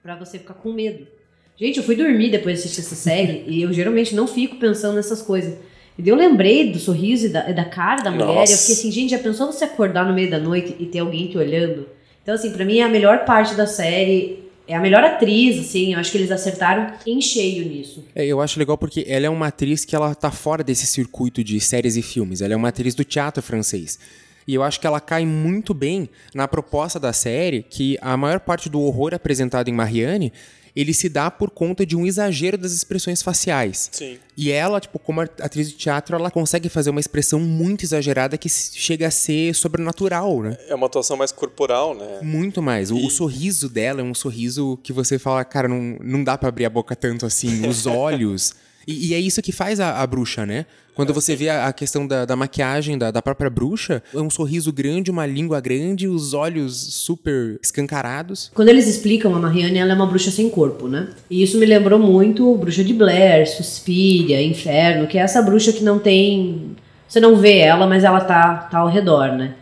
[0.02, 1.08] pra você ficar com medo.
[1.56, 4.96] Gente, eu fui dormir depois de assistir essa série e eu geralmente não fico pensando
[4.96, 5.54] nessas coisas.
[5.98, 8.52] E daí eu lembrei do sorriso e da, da cara da mulher Nossa.
[8.52, 11.00] e eu fiquei assim, gente, já pensou você acordar no meio da noite e ter
[11.00, 11.88] alguém te olhando?
[12.24, 16.00] Então, assim, pra mim a melhor parte da série é a melhor atriz, assim, eu
[16.00, 18.04] acho que eles acertaram em cheio nisso.
[18.16, 21.44] É, eu acho legal porque ela é uma atriz que ela tá fora desse circuito
[21.44, 22.42] de séries e filmes.
[22.42, 24.00] Ela é uma atriz do teatro francês.
[24.48, 28.40] E eu acho que ela cai muito bem na proposta da série, que a maior
[28.40, 30.32] parte do horror apresentado em Marianne,
[30.76, 33.90] ele se dá por conta de um exagero das expressões faciais.
[33.92, 34.18] Sim.
[34.36, 38.50] E ela, tipo, como atriz de teatro, ela consegue fazer uma expressão muito exagerada que
[38.50, 40.58] chega a ser sobrenatural, né?
[40.68, 42.20] É uma atuação mais corporal, né?
[42.24, 42.90] Muito mais.
[42.90, 46.50] O, o sorriso dela é um sorriso que você fala, cara, não, não dá pra
[46.50, 47.68] abrir a boca tanto assim.
[47.68, 48.56] Os olhos.
[48.88, 50.66] E, e é isso que faz a, a bruxa, né?
[50.96, 54.30] Quando você vê a, a questão da, da maquiagem da, da própria bruxa, é um
[54.30, 58.52] sorriso grande, uma língua grande, os olhos super escancarados.
[58.54, 61.10] Quando eles explicam a Marianne, ela é uma bruxa sem corpo, né?
[61.30, 65.84] E isso me lembrou muito Bruxa de Blair, Suspiria, Inferno, que é essa bruxa que
[65.84, 66.76] não tem.
[67.08, 69.56] Você não vê ela, mas ela tá, tá ao redor, né?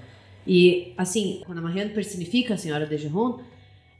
[0.45, 3.39] E, assim, quando a Marianne personifica a Senhora de Geron,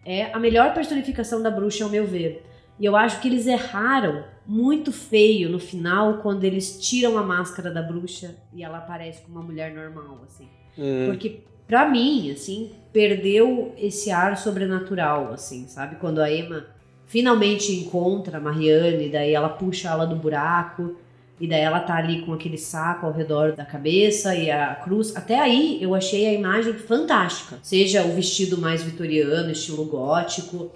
[0.06, 2.44] é a melhor personificação da bruxa, ao meu ver.
[2.80, 7.72] E eu acho que eles erraram muito feio no final, quando eles tiram a máscara
[7.72, 10.48] da bruxa e ela aparece como uma mulher normal, assim.
[10.78, 11.06] Hum.
[11.08, 15.98] Porque, pra mim, assim, perdeu esse ar sobrenatural, assim, sabe?
[15.98, 16.66] Quando a Emma
[17.06, 20.96] finalmente encontra a Marianne, daí ela puxa ela do buraco,
[21.42, 25.16] e daí ela tá ali com aquele saco ao redor da cabeça e a cruz.
[25.16, 27.58] Até aí eu achei a imagem fantástica.
[27.64, 30.72] Seja o vestido mais vitoriano, estilo gótico,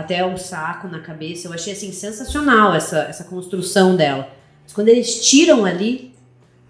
[0.00, 1.48] até o saco na cabeça.
[1.48, 4.28] Eu achei assim sensacional essa, essa construção dela.
[4.64, 6.12] Mas quando eles tiram ali,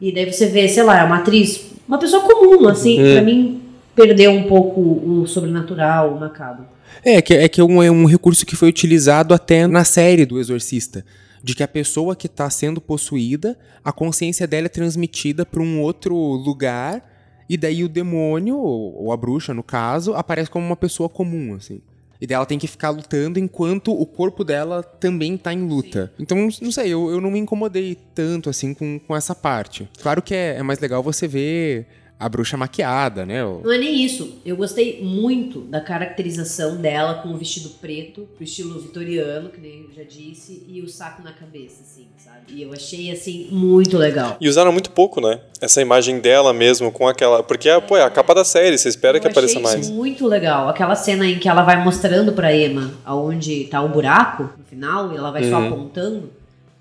[0.01, 3.63] e daí você vê, sei lá, é uma atriz, uma pessoa comum, assim, pra mim
[3.95, 6.67] perdeu um pouco o sobrenatural, o macabro.
[7.05, 10.27] É, que, é que é um, é um recurso que foi utilizado até na série
[10.27, 11.05] do Exorcista.
[11.43, 15.81] De que a pessoa que está sendo possuída, a consciência dela é transmitida para um
[15.81, 17.03] outro lugar,
[17.49, 21.55] e daí o demônio, ou ou a bruxa no caso, aparece como uma pessoa comum,
[21.55, 21.81] assim.
[22.21, 26.13] E daí ela tem que ficar lutando enquanto o corpo dela também tá em luta.
[26.19, 29.89] Então, não sei, eu, eu não me incomodei tanto assim com, com essa parte.
[30.03, 31.87] Claro que é, é mais legal você ver
[32.21, 33.43] a bruxa maquiada, né?
[33.43, 34.35] o- Não é nem isso.
[34.45, 39.87] Eu gostei muito da caracterização dela com o vestido preto, o estilo vitoriano, que nem
[39.89, 42.41] eu já disse, e o saco na cabeça, assim, sabe?
[42.49, 44.37] E eu achei, assim, muito legal.
[44.39, 45.41] E usaram muito pouco, né?
[45.63, 47.43] Essa imagem dela mesmo, com aquela.
[47.43, 49.87] Porque é, pô, é a capa da série, você espera eu que apareça achei mais.
[49.87, 50.69] isso muito legal.
[50.69, 55.13] Aquela cena em que ela vai mostrando pra Emma aonde tá o buraco, no final,
[55.13, 55.67] e ela vai só Uhum.
[55.69, 56.17] apontando.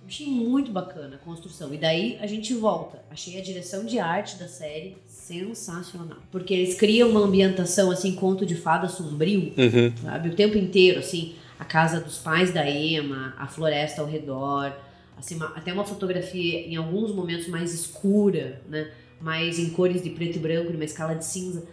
[0.02, 1.72] Eu achei muito bacana a construção.
[1.74, 3.00] E daí a gente volta.
[3.12, 4.98] Achei a direção de arte da série
[5.30, 6.18] sensacional.
[6.32, 9.92] Porque eles criam uma ambientação, assim, conto de fada sombrio, Uhum.
[10.02, 10.30] sabe?
[10.30, 14.74] O tempo inteiro, assim, a casa dos pais da Emma, a floresta ao redor,
[15.18, 18.90] assim, uma- até uma fotografia em alguns momentos mais escura, né?
[19.22, 21.64] Mais em cores de preto e branco, numa escala de cinza.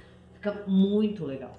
[0.47, 1.51] Fica muito legal.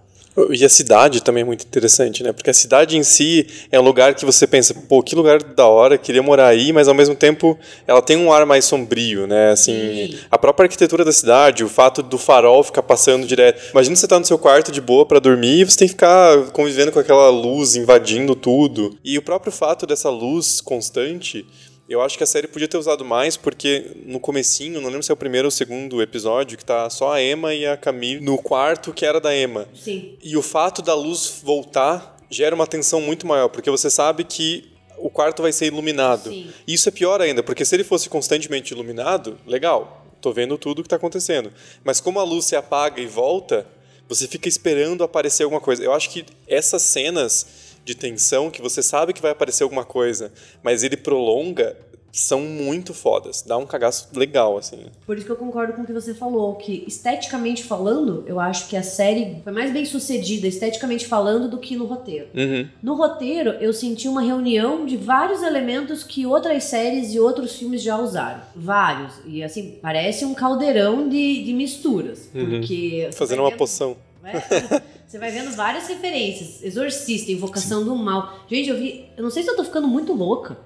[0.51, 2.31] E a cidade também é muito interessante, né?
[2.31, 5.65] Porque a cidade em si é um lugar que você pensa, pô, que lugar da
[5.65, 9.49] hora, queria morar aí, mas ao mesmo tempo ela tem um ar mais sombrio, né?
[9.49, 9.73] Assim,
[10.11, 10.19] Sim.
[10.29, 13.71] a própria arquitetura da cidade, o fato do farol ficar passando direto.
[13.71, 16.51] Imagina você tá no seu quarto de boa pra dormir e você tem que ficar
[16.51, 18.95] convivendo com aquela luz invadindo tudo.
[19.03, 21.47] E o próprio fato dessa luz constante
[21.89, 25.11] eu acho que a série podia ter usado mais, porque no comecinho, não lembro se
[25.11, 28.19] é o primeiro ou o segundo episódio, que tá só a Emma e a Camille
[28.19, 29.67] no quarto que era da Emma.
[29.73, 30.17] Sim.
[30.21, 34.69] E o fato da luz voltar gera uma tensão muito maior, porque você sabe que
[34.97, 36.29] o quarto vai ser iluminado.
[36.29, 36.49] Sim.
[36.67, 40.83] E isso é pior ainda, porque se ele fosse constantemente iluminado, legal, tô vendo tudo
[40.83, 41.53] que tá acontecendo.
[41.83, 43.65] Mas como a luz se apaga e volta,
[44.09, 45.83] você fica esperando aparecer alguma coisa.
[45.83, 50.31] Eu acho que essas cenas de tensão, que você sabe que vai aparecer alguma coisa,
[50.61, 51.75] mas ele prolonga,
[52.11, 53.41] são muito fodas.
[53.41, 54.87] Dá um cagaço legal, assim.
[55.05, 58.67] Por isso que eu concordo com o que você falou, que esteticamente falando, eu acho
[58.67, 62.27] que a série foi mais bem sucedida esteticamente falando do que no roteiro.
[62.35, 62.67] Uhum.
[62.83, 67.81] No roteiro, eu senti uma reunião de vários elementos que outras séries e outros filmes
[67.81, 68.41] já usaram.
[68.55, 69.13] Vários.
[69.25, 72.29] E assim, parece um caldeirão de, de misturas.
[72.33, 73.07] Porque.
[73.09, 73.95] você Fazendo uma poção.
[74.27, 76.61] É, Você vai vendo várias referências.
[76.63, 78.39] Exorcista, Invocação do Mal.
[78.49, 79.05] Gente, eu vi.
[79.15, 80.57] Eu não sei se eu tô ficando muito louca,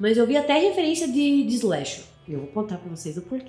[0.00, 2.02] mas eu vi até referência de, de slasher.
[2.26, 3.46] E eu vou contar pra vocês o porquê.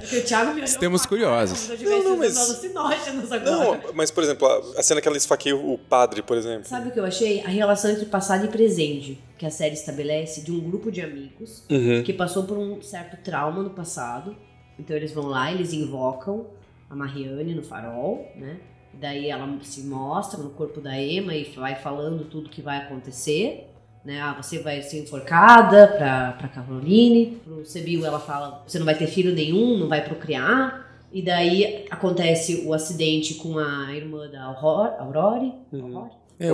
[0.00, 1.66] Porque o Thiago me olhou Estamos pra curiosos.
[1.66, 3.50] cara, Não, não, mas- usando alucinógenos agora.
[3.84, 6.66] Não, mas, por exemplo, a- a cena que ela esfaqueia o padre, por exemplo.
[6.66, 7.42] Sabe o que eu achei?
[7.42, 11.62] A relação entre passado e presente que a série estabelece de um grupo de amigos
[11.70, 12.02] Uhum.
[12.02, 14.34] que passou por um certo trauma no passado.
[14.78, 16.46] Então eles vão lá, eles invocam
[16.88, 18.58] a Marianne no farol, né?
[18.94, 23.70] Daí ela se mostra no corpo da Emma e vai falando tudo que vai acontecer.
[24.04, 24.20] Né?
[24.20, 27.38] Ah, você vai ser enforcada pra, pra Caroline.
[27.44, 30.86] Pro Sebil ela fala, você não vai ter filho nenhum, não vai procriar.
[31.12, 34.96] E daí acontece o acidente com a irmã da Aurora.
[34.98, 35.52] Aurore?
[35.72, 36.10] Aurore?
[36.38, 36.52] É.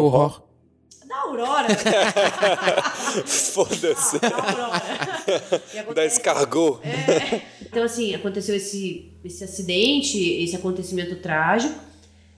[1.09, 1.69] Da Aurora!
[3.27, 4.19] Foda-se.
[4.19, 4.83] da Aurora.
[5.73, 6.81] E Da acontece- escargot.
[7.63, 11.75] Então, assim, aconteceu esse, esse acidente, esse acontecimento trágico.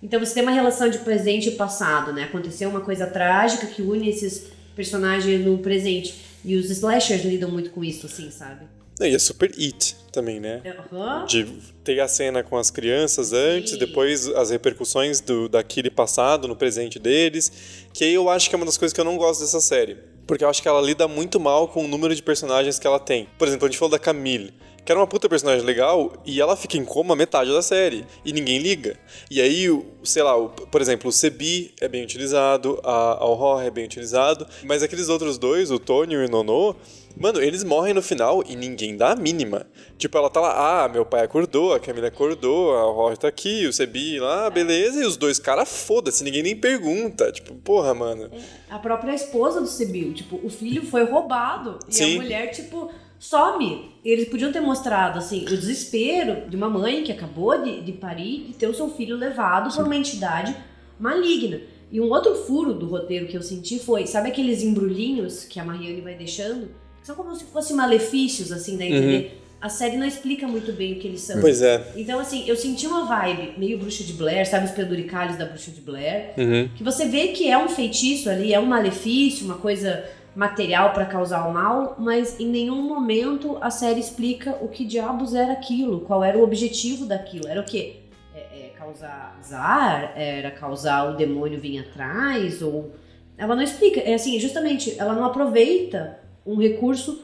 [0.02, 2.24] Então, você tem uma relação de presente e passado, né?
[2.24, 6.14] Aconteceu uma coisa trágica que une esses personagens no presente.
[6.44, 8.66] E os slashers lidam muito com isso, assim, sabe?
[9.00, 10.62] E é super it também, né?
[10.90, 11.26] Aham.
[11.26, 11.44] De
[11.84, 13.78] ter a cena com as crianças antes, Sim.
[13.78, 17.52] depois as repercussões do, daquele passado no presente deles.
[17.92, 19.96] Que aí eu acho que é uma das coisas que eu não gosto dessa série.
[20.26, 22.98] Porque eu acho que ela lida muito mal com o número de personagens que ela
[22.98, 23.28] tem.
[23.38, 24.52] Por exemplo, a gente falou da Camille,
[24.84, 28.04] que era uma puta personagem legal, e ela fica em coma metade da série.
[28.24, 28.96] E ninguém liga.
[29.30, 29.66] E aí,
[30.02, 34.46] sei lá, o- por exemplo, o Sebi é bem utilizado, a Aurora é bem utilizado,
[34.64, 36.74] mas aqueles outros dois, o Tony e o Nono,
[37.18, 39.66] Mano, eles morrem no final e ninguém dá a mínima.
[39.96, 43.66] Tipo, ela tá lá, ah, meu pai acordou, a Camila acordou, a Rory tá aqui,
[43.66, 47.32] o Sebi lá, beleza, e os dois caras, foda-se, ninguém nem pergunta.
[47.32, 48.30] Tipo, porra, mano.
[48.68, 51.78] A própria esposa do Sibil, tipo, o filho foi roubado.
[51.88, 52.18] E Sim.
[52.18, 53.92] a mulher, tipo, some.
[54.04, 58.50] Eles podiam ter mostrado, assim, o desespero de uma mãe que acabou de, de parir
[58.50, 60.54] e ter o seu filho levado por uma entidade
[61.00, 61.60] maligna.
[61.90, 65.64] E um outro furo do roteiro que eu senti foi, sabe aqueles embrulhinhos que a
[65.64, 66.68] Mariane vai deixando?
[67.06, 69.40] São como se fossem malefícios, assim, da entender.
[69.60, 71.40] A série não explica muito bem o que eles são.
[71.40, 71.92] Pois é.
[71.94, 75.70] Então, assim, eu senti uma vibe meio bruxa de Blair, sabe os penduricalhos da bruxa
[75.70, 76.32] de Blair?
[76.36, 76.68] Uhum.
[76.74, 81.06] Que você vê que é um feitiço ali, é um malefício, uma coisa material pra
[81.06, 86.00] causar o mal, mas em nenhum momento a série explica o que diabos era aquilo,
[86.00, 87.46] qual era o objetivo daquilo.
[87.46, 87.98] Era o quê?
[88.34, 90.12] É, é causar azar?
[90.16, 92.60] Era causar o demônio vir atrás?
[92.62, 92.90] Ou.
[93.38, 94.00] Ela não explica.
[94.00, 97.22] É assim, justamente, ela não aproveita um recurso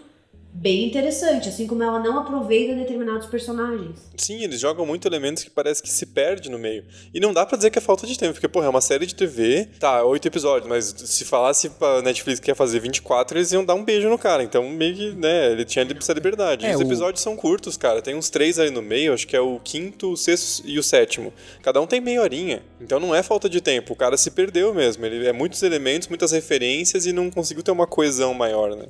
[0.55, 3.99] bem interessante, assim como ela não aproveita determinados personagens.
[4.19, 6.85] Sim, eles jogam muito elementos que parece que se perde no meio.
[7.15, 9.07] E não dá pra dizer que é falta de tempo, porque, porra, é uma série
[9.07, 13.51] de TV, tá, oito episódios, mas se falasse pra Netflix que ia fazer 24, eles
[13.51, 14.43] iam dar um beijo no cara.
[14.43, 16.67] Então, meio que, né, ele tinha essa liberdade.
[16.67, 18.03] É, Os o- episódios são curtos, cara.
[18.03, 20.83] Tem uns três ali no meio, acho que é o quinto, o sexto e o
[20.83, 21.33] sétimo.
[21.63, 22.63] Cada um tem meia horinha.
[22.79, 25.07] Então não é falta de tempo, o cara se perdeu mesmo.
[25.07, 28.85] Ele é muitos elementos, muitas referências e não conseguiu ter uma coesão maior, né?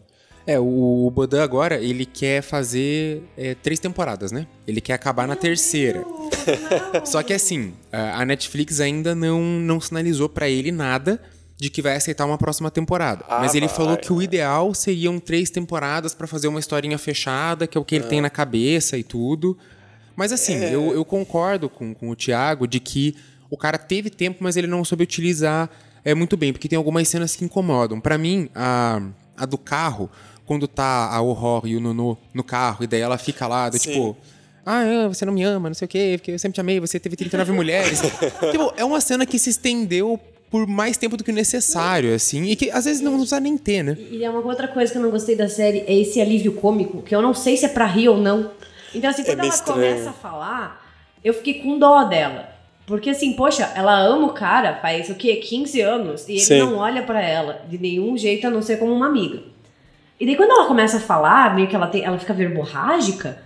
[0.46, 4.46] É, o Bodan agora, ele quer fazer é, três temporadas, né?
[4.66, 6.04] Ele quer acabar na terceira.
[7.04, 11.20] Só que assim, a Netflix ainda não, não sinalizou pra ele nada
[11.62, 13.24] de que vai aceitar uma próxima temporada.
[13.28, 16.98] Ah, Mas ele vai, falou que o ideal seriam três temporadas pra fazer uma historinha
[16.98, 19.56] fechada, que é o que ele tem na cabeça e tudo.
[20.16, 23.14] Mas assim, eu, eu concordo com, com o Thiago de que
[23.48, 25.70] o cara teve tempo, mas ele não soube utilizar
[26.04, 28.00] é, muito bem, porque tem algumas cenas que incomodam.
[28.00, 29.00] Pra mim, a,
[29.36, 30.10] a do carro,
[30.52, 33.78] quando tá a Aurora e o Nono no carro, e daí ela fica lá, do
[33.78, 34.14] tipo.
[34.66, 36.78] Ah, é, você não me ama, não sei o quê, porque eu sempre te amei,
[36.78, 38.02] você teve 39 mulheres.
[38.52, 42.54] tipo, é uma cena que se estendeu por mais tempo do que necessário, assim, e
[42.54, 43.96] que às vezes não precisa nem ter, né?
[44.10, 47.00] E é uma outra coisa que eu não gostei da série é esse alívio cômico,
[47.00, 48.50] que eu não sei se é pra rir ou não.
[48.94, 49.80] Então, assim, quando meio ela estranho.
[49.80, 50.86] começa a falar,
[51.24, 52.50] eu fiquei com dó dela.
[52.84, 55.36] Porque, assim, poxa, ela ama o cara faz o quê?
[55.36, 56.28] 15 anos.
[56.28, 56.58] E ele Sim.
[56.58, 59.51] não olha pra ela de nenhum jeito a não ser como uma amiga.
[60.20, 63.42] E daí, quando ela começa a falar, meio que ela, tem, ela fica verborrágica,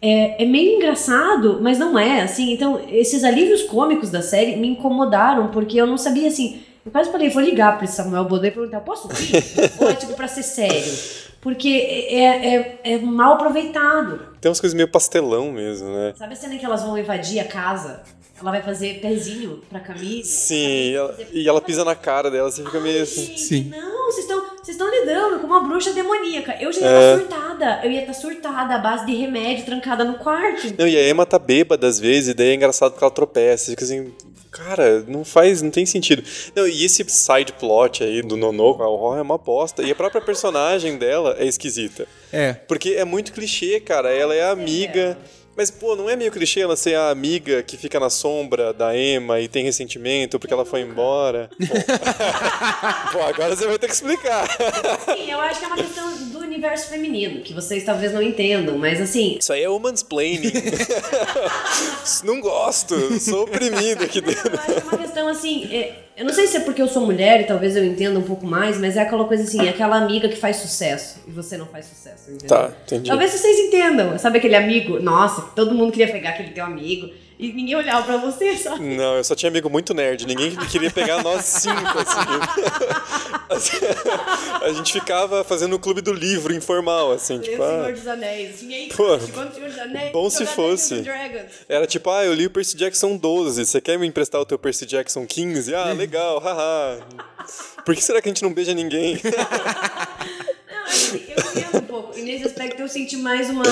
[0.00, 2.52] é, é meio engraçado, mas não é, assim.
[2.52, 6.62] Então, esses alívios cômicos da série me incomodaram, porque eu não sabia, assim.
[6.84, 9.42] Eu quase falei, vou ligar pra esse Samuel Bodet e perguntar, posso rir?
[9.80, 10.92] Ou é tipo pra ser sério?
[11.40, 14.20] Porque é, é, é mal aproveitado.
[14.40, 16.12] Tem umas coisas meio pastelão mesmo, né?
[16.16, 18.02] Sabe a cena que elas vão invadir a casa?
[18.40, 20.28] Ela vai fazer pezinho pra camisa?
[20.28, 23.26] Sim, e ela, e ela pisa na cara dela, você fica meio assim.
[23.26, 23.70] Gente, Sim.
[23.70, 26.56] Não, vocês estão vocês estão lidando com uma bruxa demoníaca.
[26.60, 27.12] Eu já ia É.
[27.14, 27.80] estar surtada.
[27.84, 30.72] Eu ia estar surtada à base de remédio, trancada no quarto.
[30.78, 33.70] Não, e a Emma tá bêbada às vezes, e daí é engraçado porque ela tropeça.
[33.70, 34.12] Fica assim,
[34.50, 36.22] cara, não faz, não tem sentido.
[36.54, 39.82] Não, e esse side plot aí do Nonô com a Horror é uma bosta.
[39.82, 42.06] E a própria personagem dela é esquisita.
[42.32, 42.52] É.
[42.52, 44.10] Porque é muito clichê, cara.
[44.12, 45.18] Ela é amiga.
[45.54, 48.96] Mas, pô, não é meio clichê ela ser a amiga que fica na sombra da
[48.96, 51.50] Emma e tem ressentimento porque ela foi embora?
[51.58, 51.66] Pô,
[53.12, 54.48] Pô, agora você vai ter que explicar.
[55.14, 58.78] Sim, eu acho que é uma questão do universo feminino, que vocês talvez não entendam,
[58.78, 60.52] mas assim, Isso aí é mansplaining.
[62.24, 64.54] não gosto, sou oprimido aqui dentro.
[64.54, 65.68] Eu acho que é uma questão assim.
[65.74, 68.22] é- eu não sei se é porque eu sou mulher e talvez eu entenda um
[68.22, 71.66] pouco mais, mas é aquela coisa assim, aquela amiga que faz sucesso e você não
[71.66, 72.48] faz sucesso, entendeu?
[72.48, 73.08] Tá, entendi.
[73.08, 74.18] Talvez vocês entendam.
[74.18, 75.00] Sabe aquele amigo?
[75.00, 77.10] Nossa, todo mundo queria pegar aquele teu amigo
[77.42, 78.78] e ninguém olhava pra você, sabe?
[78.80, 80.24] Não, eu só tinha amigo muito nerd.
[80.24, 82.20] Ninguém queria pegar nós cinco, assim.
[84.62, 87.92] A gente ficava fazendo o clube do livro informal, assim, Lê tipo, o ah, Senhor
[87.94, 88.62] dos Anéis.
[88.62, 90.12] Aí, Pô, no Senhor dos Anéis.
[90.12, 91.02] bom se fosse.
[91.68, 93.66] Era tipo, ah, eu li o Percy Jackson 12.
[93.66, 95.74] Você quer me emprestar o teu Percy Jackson 15?
[95.74, 97.00] Ah, legal, haha.
[97.84, 99.20] Por que será que a gente não beija ninguém?
[101.12, 102.18] Eu entendo um pouco.
[102.18, 103.62] E nesse aspecto eu senti mais uma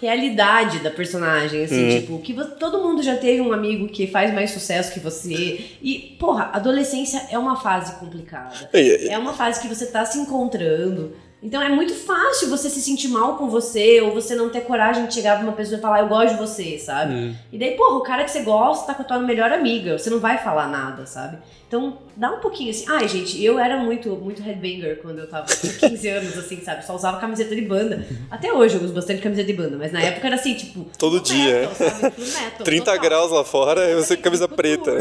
[0.00, 4.50] realidade da personagem, assim, tipo, que todo mundo já teve um amigo que faz mais
[4.50, 5.64] sucesso que você.
[5.82, 8.70] E, porra, adolescência é uma fase complicada.
[9.04, 11.14] E- É uma fase que você tá se encontrando.
[11.42, 15.06] Então é muito fácil você se sentir mal com você, ou você não ter coragem
[15.06, 17.34] de chegar pra uma pessoa e falar, eu gosto de você, sabe?
[17.50, 20.10] E daí, porra, o cara que você gosta tá com a tua melhor amiga, você
[20.10, 21.38] não vai falar nada, sabe?
[21.66, 22.84] Então, dá um pouquinho assim.
[22.88, 26.84] Ai, gente, eu era muito, muito headbanger quando eu tava com 15 anos, assim, sabe?
[26.84, 28.04] Só usava camiseta de banda.
[28.28, 30.84] Até hoje eu uso bastante camiseta de banda, mas na época era assim, tipo.
[30.98, 32.02] Todo dia, metal, sabe?
[32.18, 33.00] Metal, 30 total.
[33.00, 34.96] graus lá fora e você com camisa preta.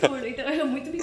[0.00, 0.26] coturno.
[0.26, 0.98] Então eu muito me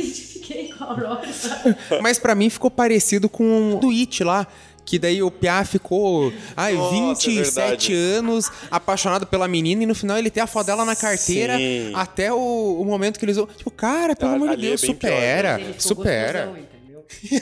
[0.47, 1.21] identifiquei com a Aurora?
[2.01, 4.47] Mas pra mim ficou parecido com o do It lá.
[4.86, 7.93] Que daí o Piá ficou, ai, Nossa, é 27 verdade.
[7.93, 11.91] anos, apaixonado pela menina, e no final ele tem a foto dela na carteira Sim.
[11.93, 13.47] até o, o momento que eles vão.
[13.47, 15.60] Tipo, cara, pelo amor de é Deus, pior, supera.
[15.60, 16.45] Ele ficou supera.
[16.45, 16.77] gostosão?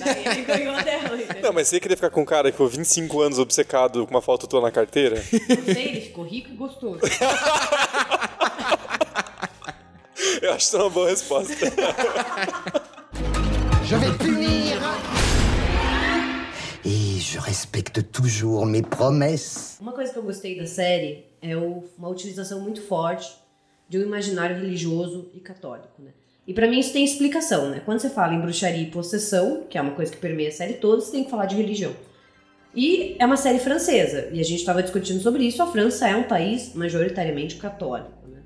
[0.05, 1.43] Daí ele ganhou dela, entendeu?
[1.43, 4.23] Não, mas você queria ficar com um cara que ficou 25 anos obcecado com uma
[4.23, 5.17] foto tua na carteira?
[5.31, 6.99] Não sei, ele ficou rico e gostoso.
[10.41, 11.53] Eu acho isso uma boa resposta.
[13.87, 14.81] Je vais punir.
[16.83, 19.77] Et je respecte toujours mes promesses.
[19.79, 23.31] Uma coisa que eu gostei da série é uma utilização muito forte
[23.87, 26.09] de um imaginário religioso e católico, né?
[26.47, 27.79] E pra mim isso tem explicação, né?
[27.85, 30.73] Quando você fala em bruxaria e possessão, que é uma coisa que permeia a série
[30.73, 31.91] toda, você tem que falar de religião.
[32.75, 35.61] E é uma série francesa, e a gente estava discutindo sobre isso.
[35.61, 38.39] A França é um país majoritariamente católico, né?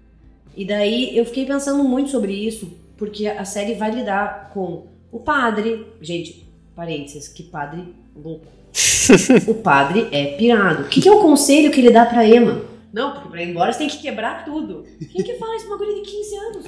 [0.53, 5.19] E daí eu fiquei pensando muito sobre isso, porque a série vai lidar com o
[5.19, 5.87] padre.
[6.01, 8.45] Gente, parênteses, que padre louco.
[9.47, 10.83] o padre é pirado.
[10.83, 12.61] O que, que é o conselho que ele dá pra Emma?
[12.91, 14.85] Não, porque pra ir embora você tem que quebrar tudo.
[15.11, 16.65] Quem que fala isso pra uma guria de 15 anos?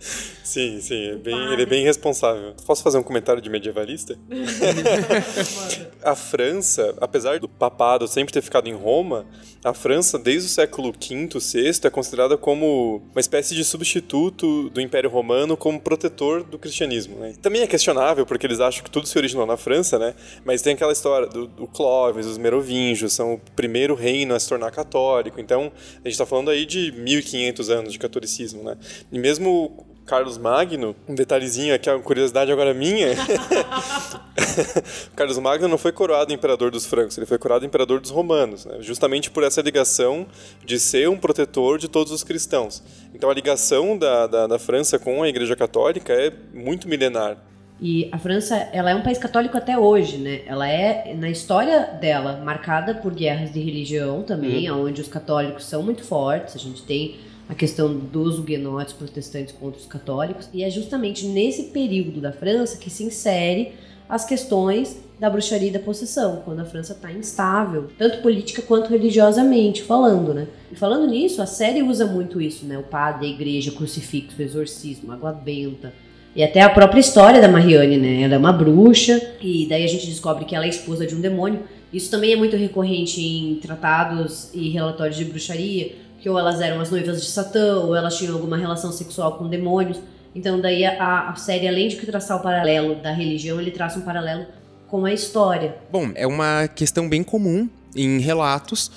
[0.46, 2.54] Sim, sim, é bem- ele é bem responsável.
[2.64, 4.16] Posso fazer um comentário de medievalista?
[6.04, 9.26] A França, apesar do papado sempre ter ficado em Roma,
[9.64, 14.80] a França, desde o século V, VI, é considerada como uma espécie de substituto do
[14.80, 17.16] Império Romano como protetor do cristianismo.
[17.18, 17.34] Né?
[17.42, 20.14] Também é questionável, porque eles acham que tudo se originou na França, né?
[20.44, 24.48] mas tem aquela história do, do Clovis, os Merovingios, são o primeiro reino a se
[24.48, 25.40] tornar católico.
[25.40, 28.62] Então, a gente está falando aí de 1500 anos de catolicismo.
[28.62, 28.76] Né?
[29.10, 33.08] E mesmo Carlos Magno, um detalhezinho aqui, uma curiosidade agora minha.
[35.14, 38.76] Carlos Magno não foi coroado imperador dos francos, ele foi coroado imperador dos romanos, né?
[38.80, 40.26] justamente por essa ligação
[40.64, 42.82] de ser um protetor de todos os cristãos.
[43.14, 47.38] Então a ligação da, da, da França com a Igreja Católica é muito milenar.
[47.80, 50.40] E a França, ela é um país católico até hoje, né?
[50.46, 55.82] Ela é, na história dela, marcada por guerras de religião também, onde os católicos são
[55.82, 56.56] muito fortes.
[56.56, 57.16] A gente tem
[57.48, 60.48] a questão dos huguenotes protestantes contra os católicos.
[60.52, 63.72] E é justamente nesse período da França que se insere
[64.08, 68.90] as questões da bruxaria e da possessão, quando a França está instável, tanto política quanto
[68.90, 70.46] religiosamente falando, né?
[70.70, 72.76] E falando nisso, a série usa muito isso, né?
[72.76, 75.92] O padre, a igreja, o crucifixo, o exorcismo, água benta.
[76.34, 78.22] E até a própria história da Marianne, né?
[78.22, 81.20] Ela é uma bruxa, e daí a gente descobre que ela é esposa de um
[81.20, 81.60] demônio.
[81.90, 85.92] Isso também é muito recorrente em tratados e relatórios de bruxaria,
[86.26, 89.48] que ou elas eram as noivas de Satã, ou elas tinham alguma relação sexual com
[89.48, 90.00] demônios.
[90.34, 94.02] Então daí a, a série, além de traçar o paralelo da religião, ele traça um
[94.02, 94.44] paralelo
[94.88, 95.76] com a história.
[95.88, 98.90] Bom, é uma questão bem comum em relatos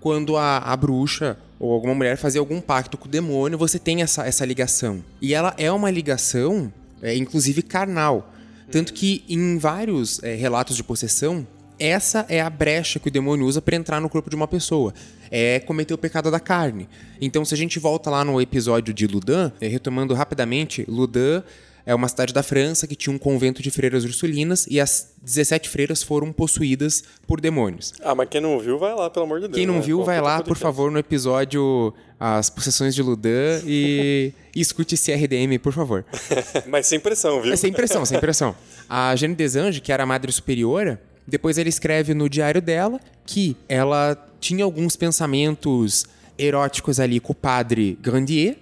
[0.00, 4.00] quando a, a bruxa ou alguma mulher fazia algum pacto com o demônio, você tem
[4.00, 5.04] essa, essa ligação.
[5.20, 6.72] E ela é uma ligação,
[7.02, 8.32] é, inclusive carnal.
[8.72, 11.46] Tanto que em vários é, relatos de possessão,
[11.78, 14.94] essa é a brecha que o demônio usa para entrar no corpo de uma pessoa.
[15.30, 16.88] É cometer o pecado da carne.
[17.20, 21.42] Então, se a gente volta lá no episódio de Ludan, é, retomando rapidamente, Ludan
[21.86, 25.68] é uma cidade da França que tinha um convento de freiras ursulinas e as 17
[25.68, 27.94] freiras foram possuídas por demônios.
[28.02, 29.56] Ah, mas quem não viu, vai lá, pelo amor de Deus.
[29.56, 29.80] Quem não né?
[29.80, 30.62] viu, Conta vai lá, por podcast.
[30.62, 36.04] favor, no episódio As Possessões de Ludan e, e escute esse RDM, por favor.
[36.68, 37.52] Mas sem pressão, viu?
[37.52, 38.54] É sem pressão, sem pressão.
[38.88, 41.00] A Jane Desange, que era a madre superiora,
[41.30, 46.04] depois ela escreve no diário dela que ela tinha alguns pensamentos
[46.36, 48.56] eróticos ali com o padre Grandier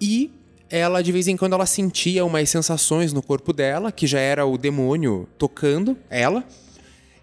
[0.00, 0.30] e
[0.72, 4.46] ela, de vez em quando, ela sentia umas sensações no corpo dela, que já era
[4.46, 6.42] o demônio tocando ela.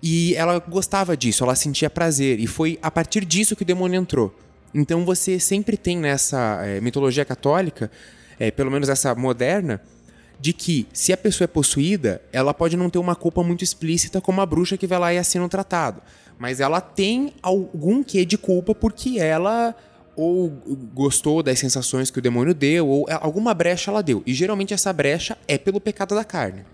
[0.04, 2.40] E ela gostava disso, ela sentia prazer.
[2.40, 4.34] E foi a partir disso que o demônio entrou.
[4.72, 7.92] Então você sempre tem nessa eh, mitologia católica,
[8.40, 9.82] eh, pelo menos essa moderna,
[10.40, 14.22] de que se a pessoa é possuída, ela pode não ter uma culpa muito explícita
[14.22, 16.02] como a bruxa que vai lá e assina um tratado.
[16.38, 19.76] Mas ela tem algum quê de culpa porque ela
[20.16, 20.50] ou
[20.94, 24.22] gostou das sensações que o demônio deu, ou alguma brecha ela deu.
[24.26, 26.66] E geralmente essa brecha é pelo pecado da carne.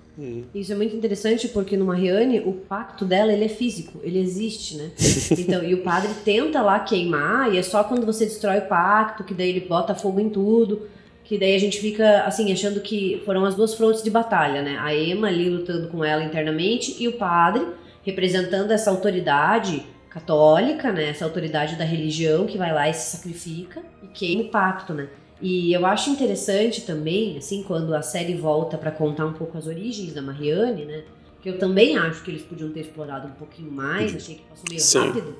[0.53, 4.77] Isso é muito interessante porque no Marianne o pacto dela ele é físico, ele existe,
[4.77, 4.91] né?
[5.37, 9.23] Então, e o padre tenta lá queimar e é só quando você destrói o pacto
[9.23, 10.87] que daí ele bota fogo em tudo,
[11.25, 14.77] que daí a gente fica assim achando que foram as duas frontes de batalha, né?
[14.79, 17.65] A Emma ali lutando com ela internamente e o padre
[18.03, 21.09] representando essa autoridade católica, né?
[21.09, 25.09] Essa autoridade da religião que vai lá e se sacrifica e queima o pacto, né?
[25.41, 29.67] E eu acho interessante também, assim, quando a série volta pra contar um pouco as
[29.67, 31.03] origens da Marianne, né?
[31.41, 34.65] Que eu também acho que eles podiam ter explorado um pouquinho mais, achei que passou
[34.69, 35.07] meio Sim.
[35.07, 35.35] rápido.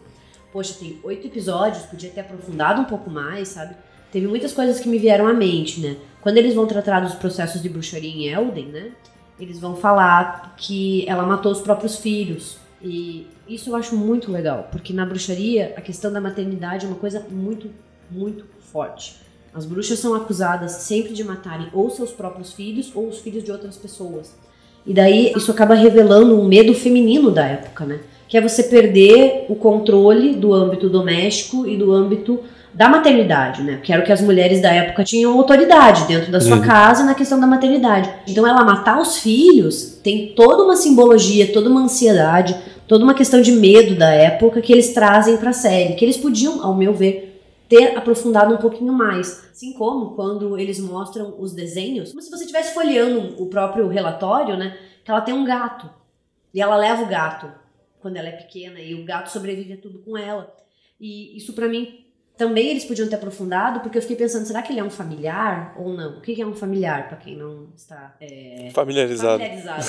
[0.51, 3.75] Poxa, tem oito episódios, podia ter aprofundado um pouco mais, sabe?
[4.15, 5.97] Teve muitas coisas que me vieram à mente, né?
[6.21, 8.91] Quando eles vão tratar dos processos de bruxaria em Elden, né?
[9.37, 12.55] Eles vão falar que ela matou os próprios filhos.
[12.81, 16.95] E isso eu acho muito legal, porque na bruxaria a questão da maternidade é uma
[16.95, 17.69] coisa muito,
[18.09, 19.17] muito forte.
[19.53, 23.51] As bruxas são acusadas sempre de matarem ou seus próprios filhos ou os filhos de
[23.51, 24.33] outras pessoas.
[24.87, 27.99] E daí isso acaba revelando um medo feminino da época, né?
[28.29, 32.45] Que é você perder o controle do âmbito doméstico e do âmbito
[32.75, 33.79] da maternidade, né?
[33.81, 37.15] Que era o que as mulheres da época tinham autoridade dentro da sua casa na
[37.15, 38.11] questão da maternidade.
[38.27, 42.53] Então ela matar os filhos tem toda uma simbologia, toda uma ansiedade,
[42.85, 46.61] toda uma questão de medo da época que eles trazem pra série, que eles podiam,
[46.61, 49.45] ao meu ver, ter aprofundado um pouquinho mais.
[49.51, 54.57] Assim como quando eles mostram os desenhos, como se você estivesse folheando o próprio relatório,
[54.57, 54.77] né?
[55.03, 55.89] Que ela tem um gato.
[56.53, 57.49] E ela leva o gato
[58.01, 60.53] quando ela é pequena e o gato sobrevive a tudo com ela.
[60.99, 62.04] E isso pra mim
[62.37, 65.73] também eles podiam ter aprofundado, porque eu fiquei pensando, será que ele é um familiar
[65.77, 66.17] ou não?
[66.17, 69.41] O que é um familiar, pra quem não está é, Familiarizado.
[69.41, 69.83] familiarizado?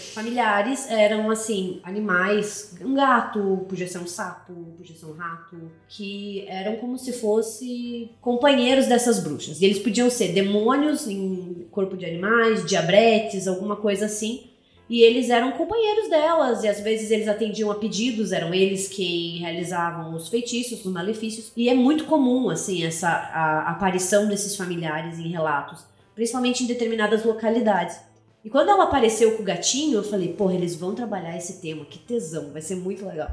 [0.14, 6.44] Familiares eram, assim, animais, um gato, podia ser um sapo, podia ser um rato, que
[6.48, 9.60] eram como se fosse companheiros dessas bruxas.
[9.60, 14.49] E eles podiam ser demônios em corpo de animais, diabretes, alguma coisa assim.
[14.90, 19.38] E eles eram companheiros delas, e às vezes eles atendiam a pedidos, eram eles quem
[19.38, 21.52] realizavam os feitiços, os malefícios.
[21.56, 27.24] E é muito comum, assim, essa a aparição desses familiares em relatos, principalmente em determinadas
[27.24, 28.00] localidades.
[28.44, 31.84] E quando ela apareceu com o gatinho, eu falei, porra, eles vão trabalhar esse tema,
[31.84, 33.30] que tesão, vai ser muito legal.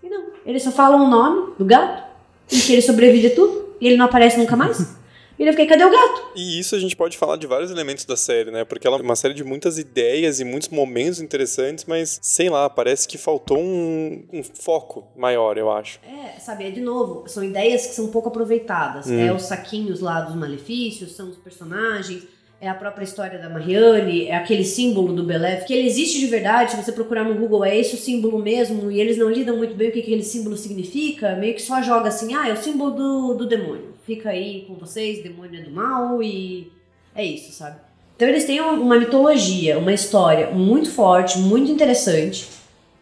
[0.00, 2.04] E não, eles só falam o nome do gato,
[2.52, 4.99] e que ele sobrevive a tudo, e ele não aparece nunca mais.
[5.40, 6.32] E eu fiquei, cadê o gato?
[6.36, 8.62] E isso a gente pode falar de vários elementos da série, né?
[8.62, 12.68] Porque ela é uma série de muitas ideias e muitos momentos interessantes, mas sei lá,
[12.68, 15.98] parece que faltou um, um foco maior, eu acho.
[16.06, 19.10] É, sabe, é de novo, são ideias que são pouco aproveitadas.
[19.10, 22.24] É os saquinhos lá dos malefícios, são os personagens,
[22.60, 26.26] é a própria história da Marianne, é aquele símbolo do Belef, que ele existe de
[26.26, 29.56] verdade, se você procurar no Google, é esse o símbolo mesmo, e eles não lidam
[29.56, 32.58] muito bem o que aquele símbolo significa, meio que só joga assim, ah, é o
[32.58, 33.89] símbolo do, do demônio.
[34.06, 36.72] Fica aí com vocês, demônio do mal, e
[37.14, 37.78] é isso, sabe?
[38.16, 42.48] Então eles têm uma mitologia, uma história muito forte, muito interessante,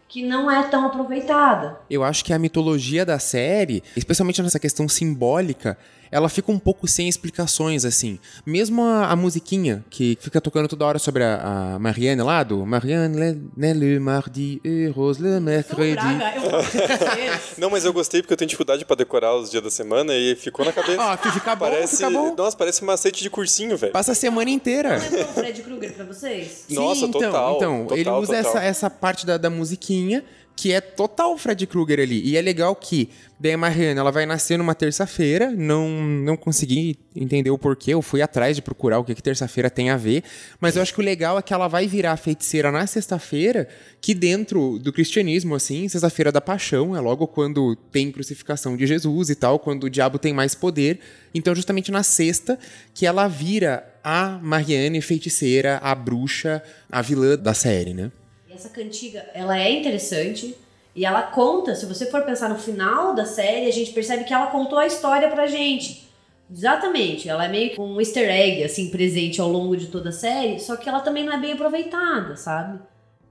[0.07, 1.77] que não é tão aproveitada.
[1.89, 5.77] Eu acho que a mitologia da série, especialmente nessa questão simbólica,
[6.11, 8.19] ela fica um pouco sem explicações, assim.
[8.45, 12.65] Mesmo a, a musiquinha, que fica tocando toda hora sobre a, a Marianne lá, do
[12.65, 16.01] Marianne, le, ne le mardi, et rose le mercredi.
[17.57, 20.35] Não, mas eu gostei porque eu tenho dificuldade pra decorar os dias da semana e
[20.35, 21.01] ficou na cabeça.
[21.01, 22.35] Ó, fica bom, parece, fica bom.
[22.35, 23.93] Nossa, parece um macete de cursinho, velho.
[23.93, 24.97] Passa a semana inteira.
[24.97, 26.65] Lembrou o Fred Krueger pra vocês?
[26.69, 28.51] Nossa, então, total, Então, total, ele usa total.
[28.51, 30.23] Essa, essa parte da, da musiquinha
[30.59, 32.21] que é total Fred Krueger ali.
[32.21, 33.09] E é legal que
[33.41, 38.21] a Mariana, ela vai nascer numa terça-feira, não, não consegui entender o porquê, eu fui
[38.21, 40.21] atrás de procurar o que, que terça-feira tem a ver,
[40.59, 43.69] mas eu acho que o legal é que ela vai virar feiticeira na sexta-feira,
[44.01, 49.29] que dentro do cristianismo, assim, sexta-feira da paixão, é logo quando tem crucificação de Jesus
[49.29, 50.99] e tal, quando o diabo tem mais poder.
[51.33, 52.59] Então, justamente na sexta,
[52.93, 58.11] que ela vira a Marianne feiticeira, a bruxa, a vilã da série, né?
[58.59, 60.53] Essa cantiga, ela é interessante
[60.93, 64.33] e ela conta, se você for pensar no final da série, a gente percebe que
[64.33, 66.05] ela contou a história pra gente.
[66.51, 70.11] Exatamente, ela é meio que um easter egg, assim, presente ao longo de toda a
[70.11, 72.81] série, só que ela também não é bem aproveitada, sabe?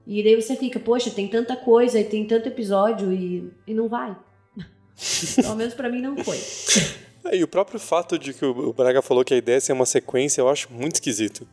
[0.07, 3.87] E daí você fica, poxa, tem tanta coisa e tem tanto episódio e, e não
[3.87, 4.17] vai.
[5.35, 6.39] Pelo menos pra mim não foi.
[7.25, 9.59] É, e o próprio fato de que o o Braga falou que a ideia é
[9.59, 11.45] ser uma sequência, eu acho muito esquisito.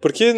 [0.00, 0.32] Porque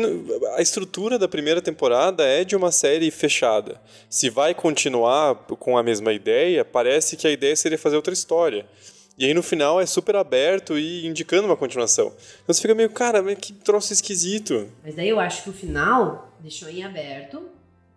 [0.56, 3.80] a estrutura da primeira temporada é de uma série fechada.
[4.10, 8.66] Se vai continuar com a mesma ideia, parece que a ideia seria fazer outra história.
[9.16, 12.06] E aí no final é super aberto e indicando uma continuação.
[12.06, 14.68] Então você fica meio, cara, mas que troço esquisito.
[14.82, 17.42] Mas daí eu acho que o final deixou em aberto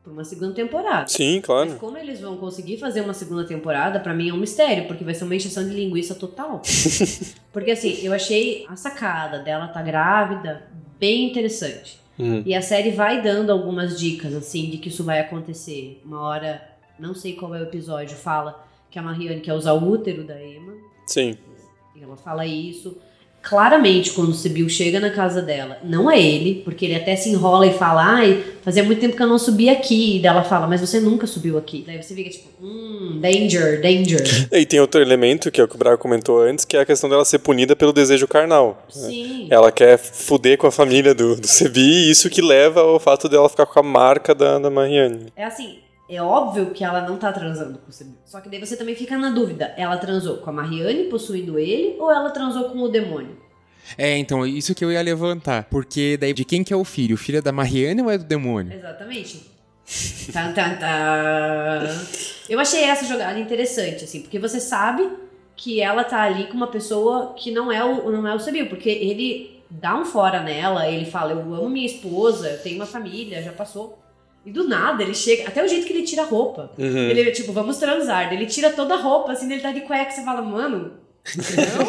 [0.03, 1.07] pra uma segunda temporada.
[1.07, 1.75] Sim, Mas claro.
[1.77, 5.15] como eles vão conseguir fazer uma segunda temporada, pra mim é um mistério, porque vai
[5.15, 6.61] ser uma encheção de linguiça total.
[7.51, 10.67] porque assim, eu achei a sacada dela tá grávida
[10.99, 11.99] bem interessante.
[12.19, 12.43] Hum.
[12.45, 16.01] E a série vai dando algumas dicas, assim, de que isso vai acontecer.
[16.05, 16.61] Uma hora,
[16.97, 20.41] não sei qual é o episódio, fala que a Marianne quer usar o útero da
[20.41, 20.73] Emma.
[21.05, 21.37] Sim.
[21.95, 22.97] E ela fala isso.
[23.47, 27.29] Claramente, quando o Sibyl chega na casa dela, não é ele, porque ele até se
[27.29, 30.17] enrola e fala: Ai, fazia muito tempo que eu não subi aqui.
[30.17, 31.83] E daí ela fala: Mas você nunca subiu aqui.
[31.85, 34.23] Daí você fica tipo: Hum, danger, danger.
[34.51, 36.85] E tem outro elemento, que é o que o Braga comentou antes, que é a
[36.85, 38.83] questão dela ser punida pelo desejo carnal.
[38.89, 39.47] Sim.
[39.51, 43.29] Ela quer fuder com a família do, do Sebi, e isso que leva ao fato
[43.29, 45.27] dela ficar com a marca da, da Marianne.
[45.35, 45.77] É assim,
[46.09, 48.15] é óbvio que ela não tá transando com o Sibyl.
[48.25, 51.95] Só que daí você também fica na dúvida: ela transou com a Marianne possuindo ele
[51.99, 53.37] ou ela transou com o demônio?
[53.97, 55.65] É, então, isso que eu ia levantar.
[55.65, 57.15] Porque daí, de quem que é o filho?
[57.15, 58.73] O filho é da Marianne ou é do demônio?
[58.73, 59.55] Exatamente.
[60.33, 61.87] Tan, tan, tan.
[62.49, 65.07] Eu achei essa jogada interessante, assim, porque você sabe
[65.55, 68.67] que ela tá ali com uma pessoa que não é o, não é o Sibyl,
[68.67, 72.85] porque ele dá um fora nela, ele fala, eu amo minha esposa, eu tenho uma
[72.85, 73.99] família, já passou.
[74.45, 76.71] E do nada ele chega, até o jeito que ele tira a roupa.
[76.77, 77.09] Uhum.
[77.09, 78.31] Ele é tipo, vamos transar.
[78.31, 80.93] Ele tira toda a roupa, assim, ele tá de cueca, você fala, mano,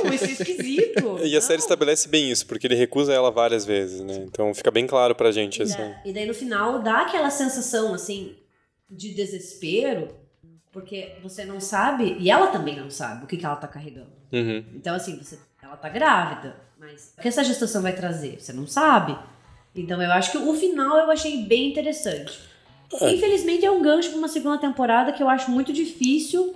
[0.05, 1.19] não, isso é esquisito.
[1.23, 4.15] E a série estabelece bem isso, porque ele recusa ela várias vezes, né?
[4.27, 7.93] Então fica bem claro pra gente E, da- e daí no final dá aquela sensação
[7.93, 8.35] assim
[8.91, 10.09] de desespero,
[10.73, 14.13] porque você não sabe, e ela também não sabe o que, que ela tá carregando.
[14.33, 14.65] Uhum.
[14.75, 18.39] Então, assim, você, ela tá grávida, mas o que essa gestação vai trazer?
[18.41, 19.17] Você não sabe.
[19.77, 22.39] Então eu acho que o final eu achei bem interessante.
[22.93, 26.55] Infelizmente é um gancho pra uma segunda temporada que eu acho muito difícil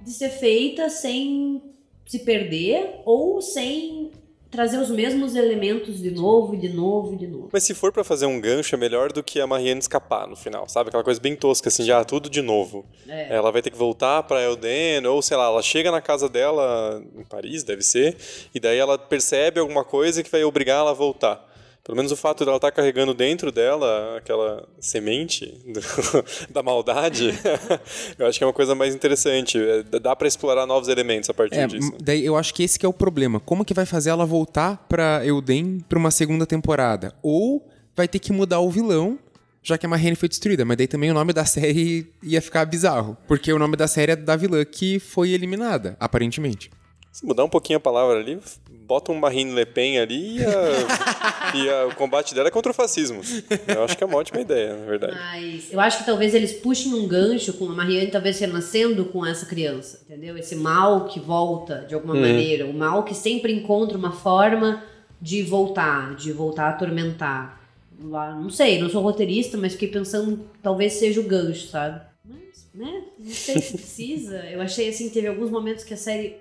[0.00, 1.62] de ser feita sem
[2.04, 4.10] se perder ou sem
[4.50, 7.48] trazer os mesmos elementos de novo, de novo, de novo.
[7.50, 10.36] Mas se for pra fazer um gancho, é melhor do que a Marianne escapar no
[10.36, 10.88] final, sabe?
[10.88, 12.84] Aquela coisa bem tosca, assim, já tudo de novo.
[13.08, 13.34] É.
[13.34, 17.02] Ela vai ter que voltar pra Elden, ou sei lá, ela chega na casa dela,
[17.16, 18.14] em Paris, deve ser,
[18.54, 21.50] e daí ela percebe alguma coisa que vai obrigar ela a voltar.
[21.84, 25.82] Pelo menos o fato dela estar carregando dentro dela aquela semente do-
[26.52, 27.34] da maldade,
[28.16, 29.58] eu acho que é uma coisa mais interessante.
[29.58, 31.92] É, Dá pra explorar novos elementos a partir É, disso.
[32.00, 33.40] daí eu acho que esse que é o problema.
[33.40, 37.14] Como que vai fazer ela voltar pra Elden pra uma segunda temporada?
[37.20, 39.18] Ou vai ter que mudar o vilão,
[39.60, 40.64] já que a Marianne foi destruída.
[40.64, 43.16] Mas daí também o nome da série ia ficar bizarro.
[43.26, 46.70] Porque o nome da série é da vilã que foi eliminada, aparentemente.
[47.10, 48.38] Se mudar um pouquinho a palavra ali,
[48.86, 52.70] bota um Marine Le Pen ali e, a- e a- o combate dela é contra
[52.70, 53.20] o fascismo.
[53.68, 55.14] Eu acho que é uma ótima ideia, na verdade.
[55.14, 59.24] Mas eu acho que talvez eles puxem um gancho com a Marianne talvez renascendo com
[59.24, 60.36] essa criança, entendeu?
[60.36, 64.82] Esse mal que volta de alguma maneira, o mal que sempre encontra uma forma
[65.20, 67.60] de voltar, de voltar a atormentar.
[68.04, 72.00] Lá, não sei, não sou roteirista, mas fiquei pensando, talvez seja o gancho, sabe?
[72.24, 74.38] Mas, né, não sei se precisa.
[74.50, 76.36] Eu achei assim, teve alguns momentos que a série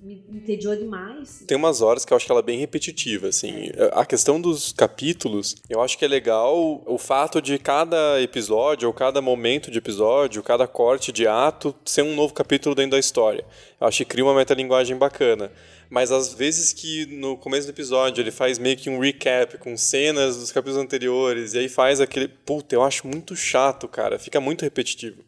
[0.00, 1.42] me entediou demais.
[1.46, 3.70] Tem umas horas que eu acho que ela é bem repetitiva, assim.
[3.92, 8.94] A questão dos capítulos, eu acho que é legal o fato de cada episódio, ou
[8.94, 13.44] cada momento de episódio, cada corte de ato, ser um novo capítulo dentro da história.
[13.80, 15.50] Eu acho que cria uma metalinguagem bacana.
[15.88, 19.76] Mas às vezes que no começo do episódio ele faz meio que um recap com
[19.76, 22.28] cenas dos capítulos anteriores, e aí faz aquele.
[22.28, 24.18] Puta, eu acho muito chato, cara.
[24.18, 25.22] Fica muito repetitivo.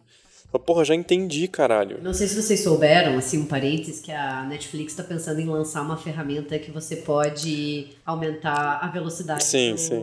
[0.50, 1.98] Fala, Porra, já entendi, caralho.
[2.02, 5.82] Não sei se vocês souberam, assim, um parênteses, que a Netflix está pensando em lançar
[5.82, 10.00] uma ferramenta que você pode aumentar a velocidade Sim, do, sim.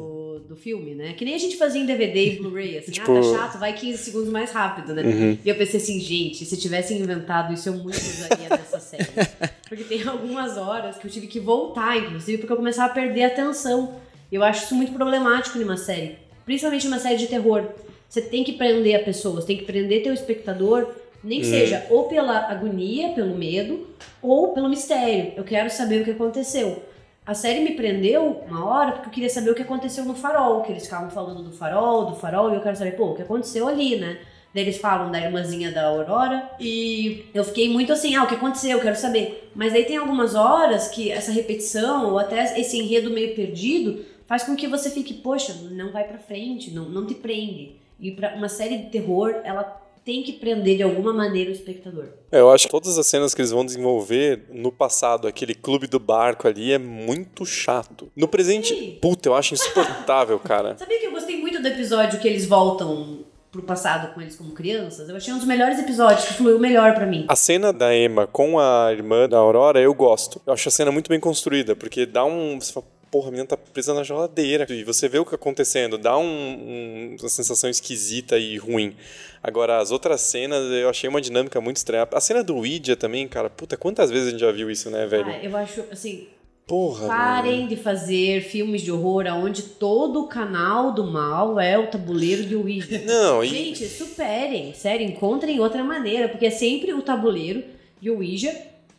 [0.47, 1.13] do filme, né?
[1.13, 3.73] Que nem a gente fazia em DVD e Blu-ray, assim, Tipo- ah, tá chato, vai
[3.73, 5.01] 15 segundos mais rápido, né?
[5.43, 9.07] E eu pensei assim, gente, se tivessem inventado isso, eu muito usaria nessa série.
[9.67, 13.23] Porque tem algumas horas que eu tive que voltar, inclusive, porque eu começava a perder
[13.23, 13.95] a atenção.
[14.31, 16.17] Eu acho isso muito problemático numa série.
[16.45, 17.63] Principalmente numa série de terror.
[18.09, 20.87] Você tem que prender a pessoa, você tem que prender teu espectador,
[21.23, 23.87] nem que seja ou pela agonia, pelo medo,
[24.21, 25.33] ou pelo mistério.
[25.35, 26.83] Eu quero saber o que aconteceu.
[27.25, 30.61] A série me prendeu uma hora porque eu queria saber o que aconteceu no farol,
[30.61, 33.23] que eles ficavam falando do farol, do farol, e eu quero saber, pô, o que
[33.23, 34.19] aconteceu ali, né?
[34.53, 38.35] Daí eles falam da irmãzinha da Aurora e eu fiquei muito assim, ah, o que
[38.35, 38.77] aconteceu?
[38.77, 39.51] Eu quero saber.
[39.53, 44.43] Mas daí tem algumas horas que essa repetição ou até esse enredo meio perdido faz
[44.43, 47.75] com que você fique, poxa, não vai pra frente, não, não te prende.
[47.99, 49.63] E pra uma série de terror, ela
[50.05, 52.05] tem que prender de alguma maneira o espectador.
[52.31, 55.87] É, eu acho que todas as cenas que eles vão desenvolver no passado, aquele clube
[55.87, 58.11] do barco ali, é muito chato.
[58.15, 58.99] No presente, Sim.
[59.01, 60.77] puta, eu acho insuportável, cara.
[60.77, 64.51] Sabia que eu gostei muito do episódio que eles voltam pro passado com eles como
[64.51, 65.09] crianças?
[65.09, 67.25] Eu achei um dos melhores episódios, que fluiu melhor pra mim.
[67.27, 70.39] A cena da Emma com a irmã da Aurora, eu gosto.
[70.45, 72.59] Eu acho a cena muito bem construída, porque dá um.
[72.59, 72.85] Você fala,
[73.15, 74.65] porra, a menina tá presa na geladeira.
[74.69, 78.93] E você vê o que tá acontecendo, dá um, um- uma sensação esquisita e ruim.
[79.41, 82.05] Agora, as outras cenas, eu achei uma dinâmica muito estranha.
[82.11, 85.05] A cena do Ouija também, cara, puta, quantas vezes a gente já viu isso, né,
[85.05, 85.29] velho?
[85.29, 86.27] Ah, eu acho, assim,
[86.67, 91.87] Porra, parem de fazer filmes de horror onde todo o canal do mal é o
[91.87, 93.01] tabuleiro de Ouija.
[93.05, 97.63] Não, e- Gente, superem, sério, encontrem outra maneira, porque é sempre o tabuleiro
[98.01, 98.51] de Ouija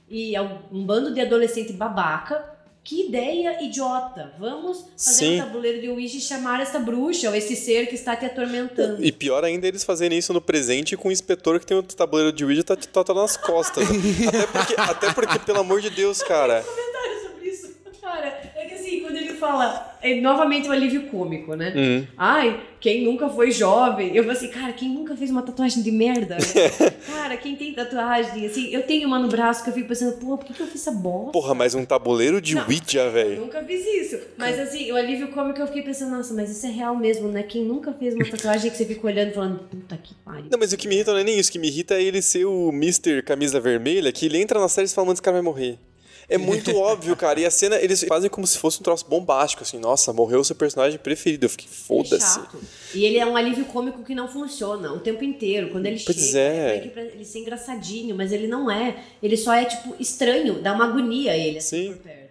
[0.08, 2.55] e é um bando de adolescente babaca.
[2.86, 4.32] Que ideia idiota!
[4.38, 5.34] Vamos fazer Sim.
[5.34, 9.04] um tabuleiro de Ouija e chamar essa bruxa ou esse ser que está te atormentando.
[9.04, 12.32] E pior ainda eles fazerem isso no presente com o inspetor que tem o tabuleiro
[12.32, 13.88] de Ouija tá, tá, tá nas costas.
[14.28, 16.62] até, porque, até porque, pelo amor de Deus, cara.
[16.62, 17.74] comentário sobre isso.
[18.00, 18.45] Cara,
[19.36, 21.72] fala, é novamente o alívio cômico, né?
[21.76, 22.06] Hum.
[22.16, 24.14] Ai, quem nunca foi jovem?
[24.14, 26.36] Eu falei assim, cara, quem nunca fez uma tatuagem de merda?
[27.06, 30.36] cara, quem tem tatuagem, assim, eu tenho uma no braço que eu fico pensando, pô,
[30.36, 31.32] por que, que eu fiz essa bosta?
[31.32, 32.56] Porra, mas um tabuleiro de.
[32.58, 33.40] Ouija, Eu velho.
[33.42, 34.18] nunca fiz isso.
[34.36, 37.42] Mas assim, o alívio cômico eu fiquei pensando, nossa, mas isso é real mesmo, né?
[37.42, 40.46] Quem nunca fez uma tatuagem que você fica olhando e falando, puta que pariu.
[40.50, 41.50] Não, mas o que me irrita não é nem isso.
[41.50, 43.22] O que me irrita é ele ser o Mr.
[43.22, 45.78] Camisa Vermelha, que ele entra na série e fala, mano, esse cara vai morrer.
[46.28, 47.40] É muito óbvio, cara.
[47.40, 49.78] E a cena, eles fazem como se fosse um troço bombástico, assim.
[49.78, 51.46] Nossa, morreu o seu personagem preferido.
[51.46, 52.40] Eu fiquei, Ele é foda-se.
[52.94, 55.70] E ele é um alívio cômico que não funciona o tempo inteiro.
[55.70, 56.80] Quando ele Pois chega, é.
[56.80, 59.02] que pra ele ser engraçadinho, mas ele não é.
[59.22, 61.92] Ele só é, tipo, estranho, dá uma agonia a ele, assim, Sim.
[61.92, 62.25] por perto.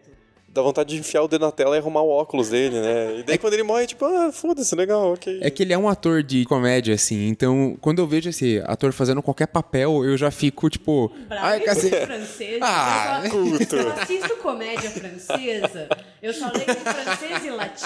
[0.55, 3.19] Dá vontade de enfiar o dedo na tela e arrumar o óculos dele, né?
[3.19, 5.39] E daí quando ele morre, tipo, ah, foda-se, legal, ok.
[5.41, 7.27] É que ele é um ator de comédia, assim.
[7.27, 11.11] Então, quando eu vejo esse ator fazendo qualquer papel, eu já fico, tipo.
[11.29, 12.05] Ai, Bravo cacete.
[12.05, 12.59] francês.
[12.61, 13.75] Ah, eu, só, culto.
[13.75, 15.89] eu assisto comédia francesa.
[16.21, 17.85] Eu só leio francês e latim.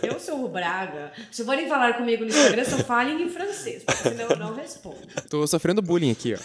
[0.00, 1.10] Eu sou o Braga.
[1.32, 4.98] Se forem falar comigo no Instagram, só falem em francês, porque senão eu não respondo.
[5.28, 6.38] Tô sofrendo bullying aqui, ó.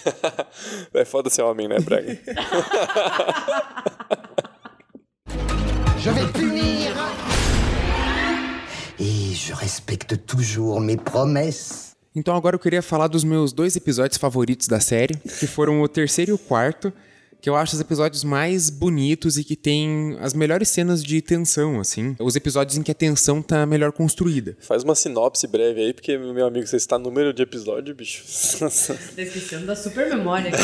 [0.99, 2.17] É foda ser homem, né, Braga?
[6.03, 6.91] Je vais punir.
[8.99, 11.95] Et je respecte toujours mes promesses.
[12.13, 15.87] Então agora eu queria falar dos meus dois episódios favoritos da série, que foram o
[15.87, 16.91] terceiro e o quarto,
[17.43, 21.77] que eu acho os episódios mais bonitos e que tem as melhores cenas de tensão,
[21.77, 22.15] assim.
[22.17, 24.55] Os episódios em que a tensão tá melhor construída.
[24.61, 28.23] Faz uma sinopse breve aí, porque, meu amigo, você está no número de episódio, bicho.
[29.13, 30.63] Descrição da super memória aqui.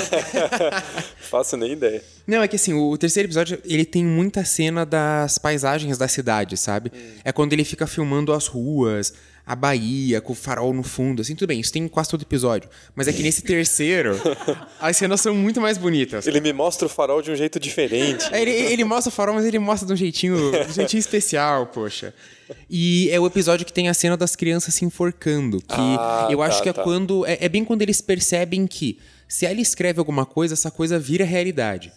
[1.19, 2.01] Faço nem ideia.
[2.25, 6.55] Não, é que assim, o terceiro episódio, ele tem muita cena das paisagens da cidade,
[6.55, 6.93] sabe?
[7.25, 9.13] É quando ele fica filmando as ruas,
[9.49, 12.21] a Bahia, com o farol no fundo, assim, tudo bem, isso tem em quase todo
[12.21, 12.69] episódio.
[12.95, 14.15] Mas é que nesse terceiro,
[14.79, 16.27] as cenas são muito mais bonitas.
[16.27, 18.23] Ele me mostra o farol de um jeito diferente.
[18.31, 20.99] É, Ele, ele mostra o farol, mas ele mostra de um jeitinho, de um jeitinho
[20.99, 22.13] especial, poxa.
[22.69, 25.57] E é o episódio que tem a cena das crianças se enforcando.
[25.61, 26.83] Que Ah, eu tá, acho que é tá.
[26.83, 27.25] quando.
[27.25, 31.25] É, é bem quando eles percebem que se ela escreve alguma coisa, essa coisa vira
[31.25, 31.91] realidade.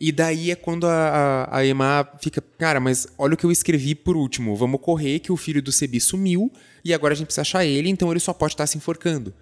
[0.00, 3.52] E daí é quando a, a, a Emma fica, cara, mas olha o que eu
[3.52, 4.56] escrevi por último.
[4.56, 6.50] Vamos correr que o filho do Sebi sumiu
[6.84, 9.32] e agora a gente precisa achar ele, então ele só pode estar se enforcando.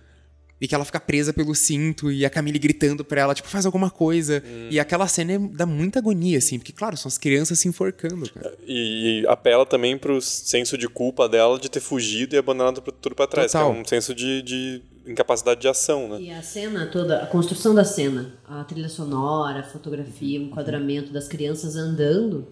[0.61, 3.67] E que ela fica presa pelo cinto e a Camille gritando pra ela, tipo, faz
[3.67, 4.41] alguma coisa.
[4.71, 8.31] E aquela cena é- dá muita agonia, assim, porque, claro, são as crianças se enforcando,
[8.33, 8.55] cara.
[8.65, 13.27] E apela também pro senso de culpa dela de ter fugido e abandonado tudo pra
[13.27, 13.73] trás, Total.
[13.73, 16.21] que é um senso de, de incapacidade de ação, né?
[16.21, 21.13] E a cena toda, a construção da cena, a trilha sonora, a fotografia, o enquadramento
[21.13, 22.47] das crianças andando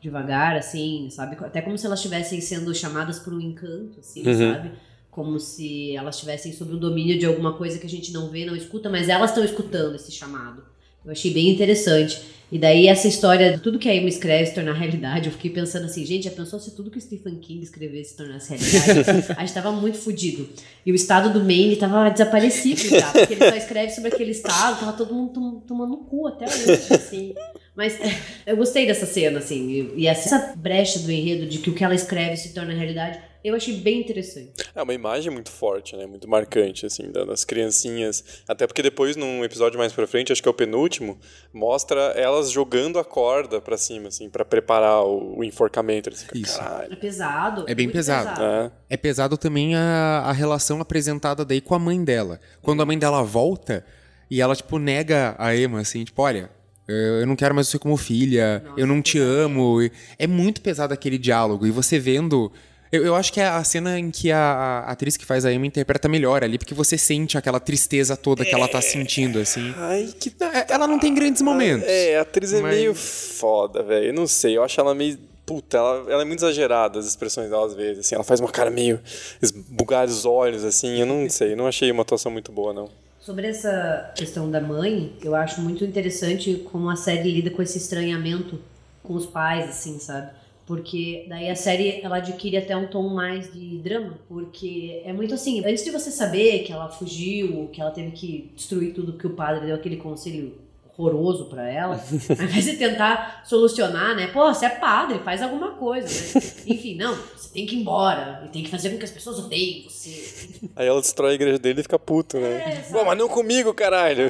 [0.00, 1.36] devagar, assim, sabe?
[1.44, 4.72] Até como se elas estivessem sendo chamadas por um encanto, assim, sabe?
[5.10, 8.44] Como se elas estivessem sob o domínio de alguma coisa que a gente não vê,
[8.44, 10.62] não escuta, mas elas estão escutando esse chamado.
[11.08, 12.20] Eu achei bem interessante.
[12.50, 15.50] E daí essa história de tudo que a Emma escreve se tornar realidade, eu fiquei
[15.50, 19.32] pensando assim, gente, já pensou se tudo que o Stephen King escrevesse se tornasse realidade?
[19.36, 20.48] a gente tava muito fudido.
[20.84, 24.80] E o estado do Maine tava desaparecido já, porque ele só escreve sobre aquele estado,
[24.80, 27.34] tava todo mundo tom- tomando no cu até hoje, assim.
[27.76, 31.74] Mas é, eu gostei dessa cena, assim, e essa brecha do enredo de que o
[31.74, 34.50] que ela escreve se torna realidade, eu achei bem interessante.
[34.74, 36.06] É uma imagem muito forte, né?
[36.06, 38.42] Muito marcante, assim, da- das criancinhas.
[38.48, 41.18] Até porque depois, num episódio mais pra frente, acho que é o penúltimo,
[41.52, 46.10] mostra elas jogando a corda pra cima, assim, pra preparar o, o enforcamento.
[46.14, 46.56] Ficam, Isso.
[46.60, 46.96] É caralho.
[46.96, 47.64] pesado.
[47.68, 48.42] É bem muito pesado.
[48.42, 48.70] É.
[48.90, 52.40] É pesado também a, a relação apresentada daí com a mãe dela.
[52.62, 53.84] Quando a mãe dela volta
[54.30, 56.50] e ela, tipo, nega a Emma, assim, tipo, olha,
[56.86, 59.78] eu não quero mais você como filha, eu não te amo.
[60.18, 61.66] É muito pesado aquele diálogo.
[61.66, 62.50] E você vendo.
[62.90, 65.52] Eu, eu acho que é a cena em que a, a atriz que faz a
[65.52, 69.74] Emma interpreta melhor ali, porque você sente aquela tristeza toda que ela tá sentindo, assim.
[69.76, 71.86] Ai, que é- Ela não tem grandes momentos.
[71.86, 74.06] É, a atriz é Mas- meio foda, velho.
[74.06, 75.18] Eu não sei, eu acho ela meio.
[75.44, 78.00] Puta, ela, ela é muito exagerada, as expressões dela às vezes.
[78.00, 79.00] Assim, ela faz uma cara meio.
[79.40, 80.98] esbugar os olhos, assim.
[81.00, 82.88] Eu não sei, eu não achei uma atuação muito boa, não.
[83.20, 87.76] Sobre essa questão da mãe, eu acho muito interessante como a série lida com esse
[87.78, 88.58] estranhamento
[89.02, 90.30] com os pais, assim, sabe?
[90.68, 95.32] Porque daí a série ela adquire até um tom mais de drama, porque é muito
[95.32, 99.26] assim, antes de você saber que ela fugiu, que ela teve que destruir tudo que
[99.26, 100.67] o padre deu aquele conselho
[100.98, 101.94] horroroso pra ela,
[102.36, 104.26] ao invés de tentar solucionar, né?
[104.26, 106.44] Pô, você é padre, faz alguma coisa, né?
[106.66, 109.38] Enfim, não, você tem que ir embora e tem que fazer com que as pessoas
[109.38, 110.58] odeiem você.
[110.74, 112.82] Aí ela destrói a igreja dele e fica puto, né?
[112.88, 114.28] É, Pô, mas não comigo, caralho!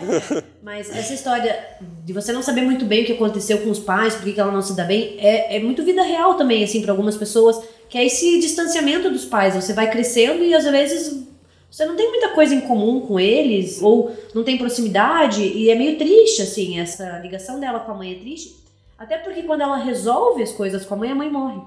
[0.62, 1.58] Mas essa história
[2.04, 4.40] de você não saber muito bem o que aconteceu com os pais, por que que
[4.40, 7.58] ela não se dá bem, é, é muito vida real também, assim, para algumas pessoas,
[7.88, 9.54] que é esse distanciamento dos pais.
[9.54, 11.27] Você vai crescendo e às vezes
[11.70, 15.74] você não tem muita coisa em comum com eles, ou não tem proximidade, e é
[15.74, 18.56] meio triste, assim, essa ligação dela com a mãe é triste.
[18.98, 21.60] Até porque quando ela resolve as coisas com a mãe, a mãe morre.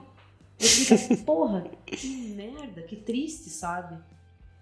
[0.59, 3.95] E você fica, porra, que merda, que triste, sabe?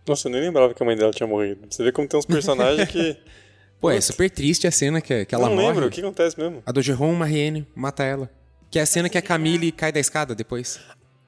[0.08, 1.68] Nossa, eu nem lembrava que a mãe dela tinha morrido.
[1.70, 3.18] Você vê como tem uns personagens que.
[3.82, 5.68] Pô, é super triste a cena que, que ela não morre.
[5.68, 6.62] lembro, o que acontece mesmo?
[6.66, 8.30] A do Jerome Mariene mata ela.
[8.70, 10.80] Que é a cena que a Camille cai da escada depois.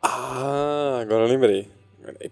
[0.01, 1.69] Ah, agora eu lembrei.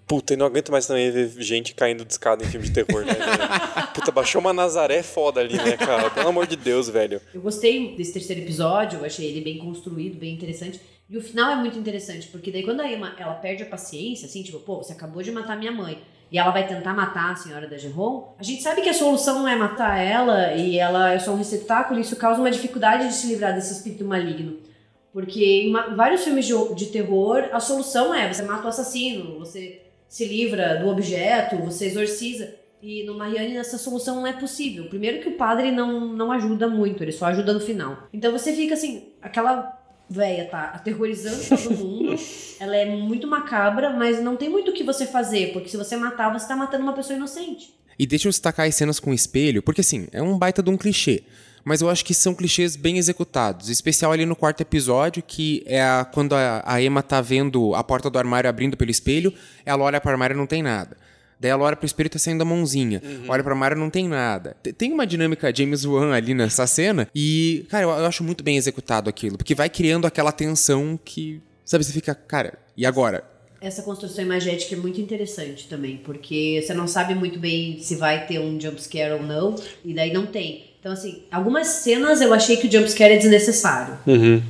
[0.08, 3.06] Puta, eu não aguento mais também ver gente caindo de escada em filme de terror,
[3.06, 3.14] né?
[3.94, 6.10] Puta, baixou uma Nazaré foda ali, né, cara?
[6.10, 7.22] Pelo amor de Deus, velho.
[7.34, 10.80] Eu gostei desse terceiro episódio, achei ele bem construído, bem interessante.
[11.10, 14.28] E o final é muito interessante, porque daí quando a Emma ela perde a paciência,
[14.28, 16.00] assim, tipo, pô, você acabou de matar minha mãe,
[16.32, 19.40] e ela vai tentar matar a senhora da Geron, a gente sabe que a solução
[19.40, 23.08] não é matar ela, e ela é só um receptáculo, e isso causa uma dificuldade
[23.08, 24.58] de se livrar desse espírito maligno.
[25.12, 29.82] Porque em vários filmes de, de terror, a solução é você mata o assassino, você
[30.08, 32.56] se livra do objeto, você exorciza.
[32.82, 34.86] E no Marianne essa solução não é possível.
[34.86, 38.08] Primeiro que o padre não, não ajuda muito, ele só ajuda no final.
[38.14, 39.78] Então você fica assim, aquela
[40.10, 42.16] véia tá aterrorizando todo mundo,
[42.60, 45.96] ela é muito macabra, mas não tem muito o que você fazer, porque se você
[45.96, 47.74] matar, você tá matando uma pessoa inocente.
[47.98, 50.78] E deixa eu destacar as cenas com espelho, porque assim, é um baita de um
[50.78, 51.24] clichê.
[51.64, 53.70] Mas eu acho que são clichês bem executados.
[53.70, 57.84] Especial ali no quarto episódio, que é a- quando a, a Emma tá vendo a
[57.84, 59.34] porta do armário abrindo pelo espelho,
[59.66, 60.96] ela olha para o armário e não tem nada.
[61.40, 63.02] Daí ela olha pro espelho e tá saindo a mãozinha.
[63.30, 64.58] Olha pro armário e não tem nada.
[64.62, 67.08] Te- Tem uma dinâmica James Wan ali nessa cena.
[67.16, 69.38] E, cara, eu, eu acho muito bem executado aquilo.
[69.38, 71.42] Porque vai criando aquela tensão que.
[71.64, 73.24] Sabe, você fica, cara, e agora?
[73.62, 78.26] Essa construção imagética é muito interessante também, porque você não sabe muito bem se vai
[78.26, 80.69] ter um jumpscare ou não, e daí não tem.
[80.80, 83.98] Então, assim, algumas cenas eu achei que o jumpscare é desnecessário.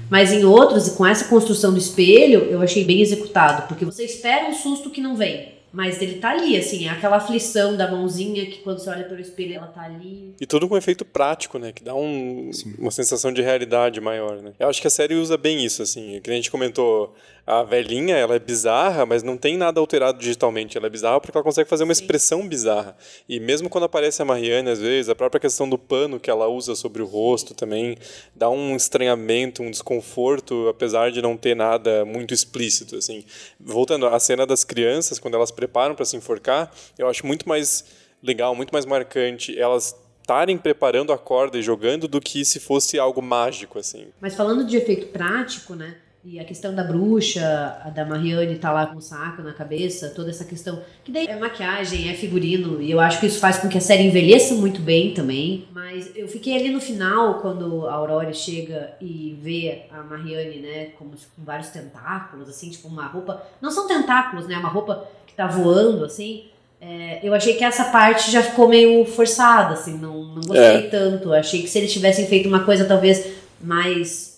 [0.09, 4.03] Mas em outros, e com essa construção do espelho, eu achei bem executado, porque você
[4.03, 5.59] espera um susto que não vem.
[5.71, 9.21] Mas ele tá ali, assim, é aquela aflição da mãozinha que quando você olha pelo
[9.21, 10.33] espelho ela tá ali.
[10.41, 11.71] E tudo com efeito prático, né?
[11.71, 12.49] Que dá um,
[12.79, 14.51] uma sensação de realidade maior, né?
[14.59, 16.19] Eu acho que a série usa bem isso, assim.
[16.23, 17.15] Que a gente comentou,
[17.45, 20.77] a velhinha, ela é bizarra, mas não tem nada alterado digitalmente.
[20.77, 22.95] Ela é bizarra porque ela consegue fazer uma expressão bizarra.
[23.27, 26.47] E mesmo quando aparece a Marianne, às vezes, a própria questão do pano que ela
[26.47, 27.97] usa sobre o rosto também
[28.35, 33.23] dá um estranhamento, um desconforto, apesar de não ter nada muito explícito, assim.
[33.59, 37.85] Voltando à cena das crianças, quando elas preparam para se enforcar, eu acho muito mais
[38.21, 42.99] legal, muito mais marcante elas estarem preparando a corda e jogando do que se fosse
[42.99, 44.09] algo mágico, assim.
[44.21, 45.97] Mas falando de efeito prático, né?
[46.23, 50.09] E a questão da bruxa, a da Marianne tá lá com o saco na cabeça,
[50.09, 50.81] toda essa questão.
[51.03, 53.81] Que daí é maquiagem, é figurino, e eu acho que isso faz com que a
[53.81, 55.65] série envelheça muito bem também.
[55.71, 60.85] Mas eu fiquei ali no final, quando a Aurora chega e vê a Marianne, né,
[60.97, 63.41] como com vários tentáculos, assim, tipo uma roupa.
[63.61, 64.57] Não são tentáculos, né?
[64.57, 66.45] Uma roupa que tá voando, assim.
[66.81, 71.33] É, eu achei que essa parte já ficou meio forçada, assim, não, não gostei tanto.
[71.33, 73.25] Achei que se eles tivessem feito uma coisa talvez
[73.61, 74.28] mais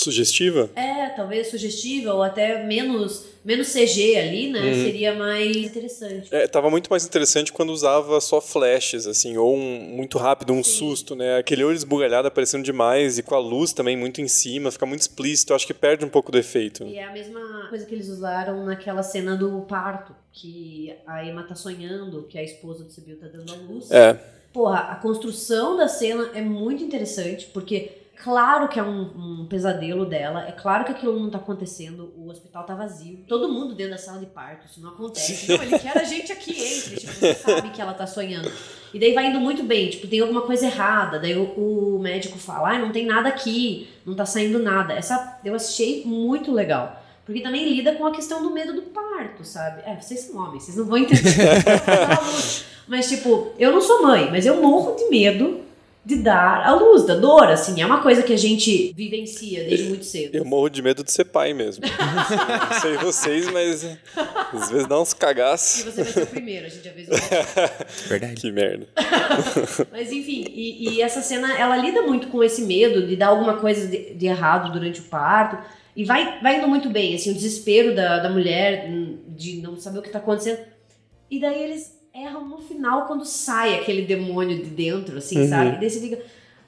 [0.00, 0.70] Sugestiva?
[0.74, 4.72] é, talvez sugestiva ou até menos, menos CG ali, né?
[4.84, 6.28] Seria mais interessante.
[6.32, 10.62] É, tava muito mais interessante quando usava só flashes, assim, ou um muito rápido, um
[10.62, 11.38] susto, né?
[11.38, 15.00] Aquele olho esbugalhado aparecendo demais e com a luz também muito em cima, fica muito
[15.00, 16.84] explícito, acho que perde um pouco do efeito.
[16.84, 21.42] E é a mesma coisa que eles usaram naquela cena do parto, que a Emma
[21.42, 23.90] tá sonhando que a esposa do Sibyl tá dando a luz.
[23.90, 24.18] É,
[24.52, 30.04] Porra, a construção da cena é muito interessante, porque claro que é um, um pesadelo
[30.04, 33.92] dela, é claro que aquilo não tá acontecendo, o hospital tá vazio, todo mundo dentro
[33.92, 35.48] da sala de parto, isso não acontece.
[35.48, 38.50] Não, ele quer a gente aqui entre, tipo, você sabe que ela tá sonhando.
[38.92, 42.38] E daí vai indo muito bem, tipo, tem alguma coisa errada, daí o, o médico
[42.38, 44.94] fala, ah, não tem nada aqui, não tá saindo nada.
[44.94, 47.02] Essa eu achei muito legal.
[47.24, 49.82] Porque também lida com a questão do medo do parto, sabe?
[49.84, 51.36] É, vocês são homens, vocês não vão entender.
[52.88, 55.67] mas, tipo, eu não sou mãe, mas eu morro de medo
[56.08, 57.82] de dar a luz, da dor, assim.
[57.82, 60.34] É uma coisa que a gente vivencia desde muito cedo.
[60.34, 61.84] eu morro de medo de ser pai mesmo.
[61.86, 63.84] Não sei vocês, mas
[64.54, 65.84] às vezes dá uns E cagaços.
[65.84, 67.14] você vai ser o primeiro, a gente avisou.
[68.08, 68.40] Verdade.
[68.40, 68.88] Que merda.
[69.92, 73.58] Mas enfim, e, e essa cena, ela lida muito com esse medo de dar alguma
[73.58, 75.58] coisa de, de errado durante o parto.
[75.94, 78.88] E vai, vai indo muito bem, assim, o desespero da, da mulher
[79.28, 80.60] de não saber o que tá acontecendo.
[81.30, 85.76] E daí eles erram no final quando sai aquele demônio de dentro, assim, sabe?
[85.76, 86.22] E daí você fica,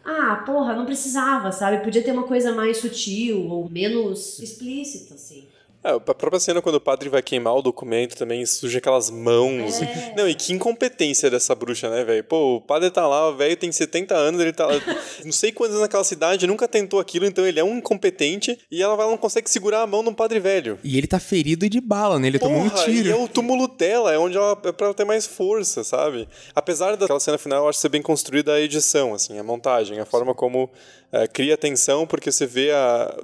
[0.05, 1.83] ah, porra, não precisava, sabe?
[1.83, 5.45] Podia ter uma coisa mais sutil ou menos explícita, assim.
[5.83, 9.81] É, a própria cena quando o padre vai queimar o documento também surge aquelas mãos.
[9.81, 10.15] É.
[10.15, 12.23] Não, e que incompetência dessa bruxa, né, velho?
[12.25, 14.75] Pô, o padre tá lá, o velho tem 70 anos, ele tá lá,
[15.25, 18.83] não sei quantos anos naquela cidade, nunca tentou aquilo, então ele é um incompetente e
[18.83, 20.79] ela vai- não consegue segurar a mão de um padre velho.
[20.85, 22.27] E ele tá ferido e de bala, né?
[22.27, 23.09] Ele tomou um Porra, tiro.
[23.09, 26.29] E é o túmulo dela, é onde ela é pra ela ter mais força, sabe?
[26.55, 30.05] Apesar daquela cena final, eu acho ser bem construída a edição, assim, a montagem, a
[30.05, 30.71] forma como
[31.11, 33.19] eh, cria tensão, porque você vê a,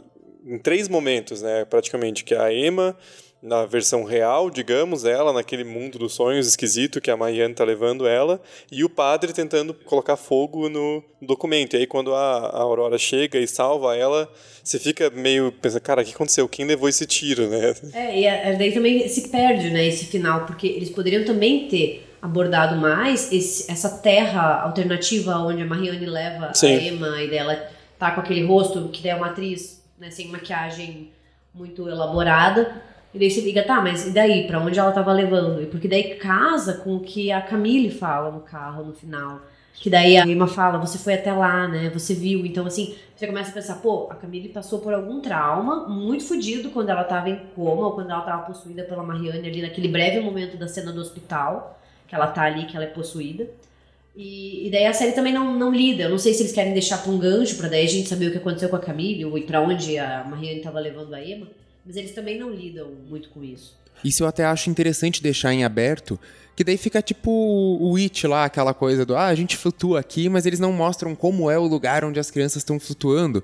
[0.47, 2.97] em três momentos, né, praticamente, que é a Emma
[3.43, 8.07] na versão real, digamos, ela naquele mundo dos sonhos esquisito que a Marianne tá levando
[8.07, 8.41] ela,
[8.73, 11.75] e o padre tentando colocar fogo no documento.
[11.75, 14.29] E aí quando a, a Aurora chega e salva ela,
[14.65, 16.49] você fica meio pensando, cara, o que aconteceu?
[16.49, 17.75] Quem levou esse tiro, né?
[17.93, 22.05] É, e a- daí também se perde, né, esse final, porque eles poderiam também ter
[22.23, 26.75] abordado mais esse- essa terra alternativa onde a Marianne leva Sim.
[26.75, 27.69] a Emma e dela
[27.99, 31.11] tá com aquele rosto que daí é uma atriz, né, sem maquiagem
[31.55, 32.83] muito elaborada.
[33.15, 34.47] E daí você fica, tá, mas e daí?
[34.47, 35.63] Pra onde ela tava levando?
[35.63, 39.41] E porque daí casa com o que a Camille fala no carro no final.
[39.75, 41.91] Que daí a Emma fala, você foi até lá, né?
[41.91, 42.45] Você viu.
[42.47, 46.71] Então, assim, você começa a pensar, pô, a Camille passou por algum trauma muito fodido
[46.71, 50.21] quando ela tava em coma ou quando ela tava possuída pela Marianne ali naquele breve
[50.21, 51.79] momento da cena do hospital,
[52.09, 53.49] que ela tá ali, que ela é possuída.
[54.17, 56.05] E, e daí a série também não, não lida.
[56.05, 58.29] Eu não sei se eles querem deixar pra um gancho, pra daí a gente saber
[58.29, 61.23] o que aconteceu com a Camille ou e pra onde a Marianne tava levando a
[61.23, 61.47] Emma.
[61.85, 63.77] Mas eles também não lidam muito com isso.
[64.03, 66.19] Isso eu até acho interessante deixar em aberto,
[66.55, 70.29] que daí fica tipo o It lá, aquela coisa do ah, a gente flutua aqui,
[70.29, 73.43] mas eles não mostram como é o lugar onde as crianças estão flutuando.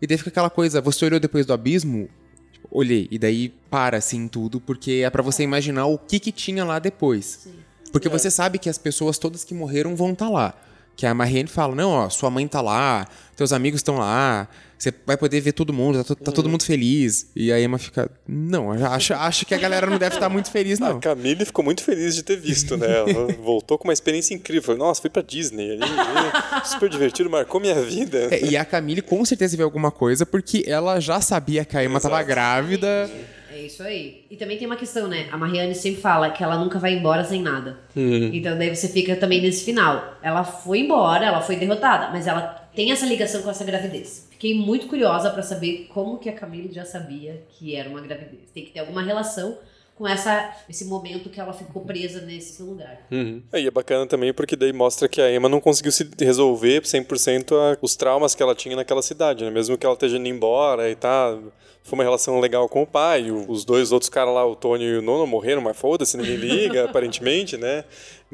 [0.00, 2.08] E daí fica aquela coisa, você olhou depois do abismo?
[2.52, 6.32] Tipo, olhei, e daí para assim tudo, porque é pra você imaginar o que que
[6.32, 7.48] tinha lá depois.
[7.94, 10.52] Porque você sabe que as pessoas todas que morreram vão estar lá.
[10.96, 14.92] Que a Marianne fala, não, ó, sua mãe tá lá, teus amigos estão lá, você
[15.06, 17.30] vai poder ver todo mundo, tá, tá todo mundo feliz.
[17.36, 20.82] E a Emma fica, não, acho, acho que a galera não deve estar muito feliz,
[20.82, 20.98] A não.
[21.00, 22.86] Camille ficou muito feliz de ter visto, né?
[22.98, 24.62] Ela voltou com uma experiência incrível.
[24.62, 25.82] Falou, Nossa, fui pra Disney ali,
[26.66, 28.26] super divertido, marcou minha vida.
[28.32, 31.84] É, e a Camille com certeza viu alguma coisa, porque ela já sabia que a
[31.84, 33.08] Emma tava grávida.
[33.64, 34.26] É isso aí.
[34.30, 35.26] E também tem uma questão, né?
[35.32, 37.78] A Marianne sempre fala que ela nunca vai embora sem nada.
[38.36, 40.18] Então daí você fica também nesse final.
[40.22, 42.42] Ela foi embora, ela foi derrotada, mas ela
[42.74, 44.28] tem essa ligação com essa gravidez.
[44.30, 48.50] Fiquei muito curiosa pra saber como que a Camille já sabia que era uma gravidez.
[48.52, 49.56] Tem que ter alguma relação
[49.96, 53.00] com essa, esse momento que ela ficou presa nesse lugar.
[53.10, 53.42] Uhum.
[53.52, 56.82] É, E é bacana também porque daí mostra que a Emma não conseguiu se resolver
[56.82, 59.50] 100% a, os traumas que ela tinha naquela cidade, né?
[59.50, 61.38] Mesmo que ela esteja indo embora e tá...
[61.86, 64.84] Foi uma relação legal com o pai, o- os dois outros caras lá, o Tony
[64.84, 67.84] e o Nono, morreram, mas foda-se, ninguém liga, aparentemente, né?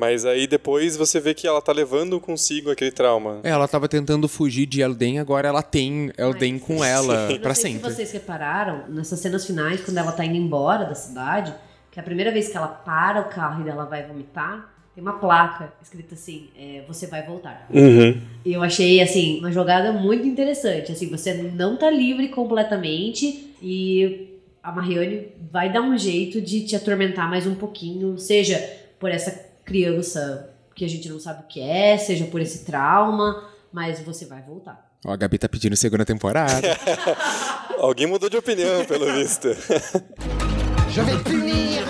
[0.01, 3.41] Mas aí depois você vê que ela tá levando consigo aquele trauma.
[3.43, 7.91] É, ela tava tentando fugir de Elden, agora ela tem Elden com ela sei sempre.
[7.91, 11.53] se vocês repararam, nessas cenas finais, quando ela tá indo embora da cidade,
[11.93, 15.03] que é a primeira vez que ela para o carro e ela vai vomitar, tem
[15.03, 17.67] uma placa escrita assim, é, você vai voltar.
[17.69, 18.19] Uhum.
[18.43, 20.91] E eu achei, assim, uma jogada muito interessante.
[20.93, 26.75] Assim, você não tá livre completamente e a Marianne vai dar um jeito de te
[26.75, 28.59] atormentar mais um pouquinho, seja
[28.99, 33.49] por essa criança que a gente não sabe o que é, seja por esse trauma,
[33.73, 34.91] mas você vai voltar.
[35.07, 36.77] Ó, a Gabi tá pedindo segunda temporada.
[37.79, 39.49] Alguém mudou de opinião, pelo visto.
[40.91, 41.85] Je vais punir.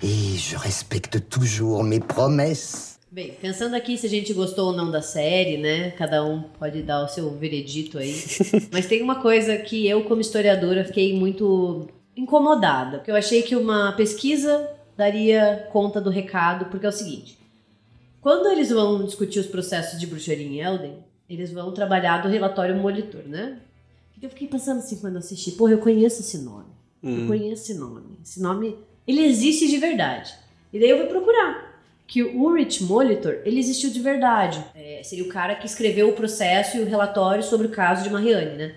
[0.00, 2.98] Et je respecte toujours mes promesses.
[3.10, 5.90] Bem, pensando aqui se a gente gostou ou não da série, né?
[5.98, 8.14] Cada um pode dar o seu veredito aí.
[8.72, 12.98] Mas tem uma coisa que eu, como historiadora, fiquei muito incomodada.
[12.98, 17.38] Porque eu achei que uma pesquisa daria conta do recado, porque é o seguinte.
[18.20, 22.76] Quando eles vão discutir os processos de bruxaria em Elden, eles vão trabalhar do relatório
[22.76, 23.58] monitor, né?
[24.22, 26.70] Eu fiquei pensando assim quando assisti, porra, eu conheço esse nome.
[27.02, 28.16] Eu conheço esse nome.
[28.24, 30.32] Esse nome, ele existe de verdade.
[30.72, 31.72] E daí eu fui procurar.
[32.06, 34.64] Que o Ulrich Molitor, ele existiu de verdade.
[34.76, 38.10] É, seria o cara que escreveu o processo e o relatório sobre o caso de
[38.10, 38.74] Marianne, né?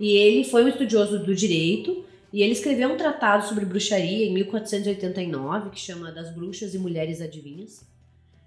[0.00, 4.32] E ele foi um estudioso do direito e ele escreveu um tratado sobre bruxaria em
[4.34, 7.84] 1489, que chama Das Bruxas e Mulheres Adivinhas.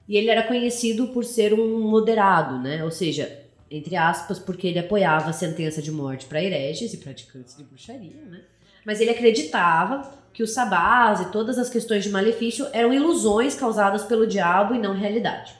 [0.07, 2.83] E ele era conhecido por ser um moderado, né?
[2.83, 7.55] Ou seja, entre aspas, porque ele apoiava a sentença de morte para hereges e praticantes
[7.55, 8.41] de bruxaria, né?
[8.85, 14.03] Mas ele acreditava que os sabás e todas as questões de malefício eram ilusões causadas
[14.03, 15.53] pelo diabo e não realidade.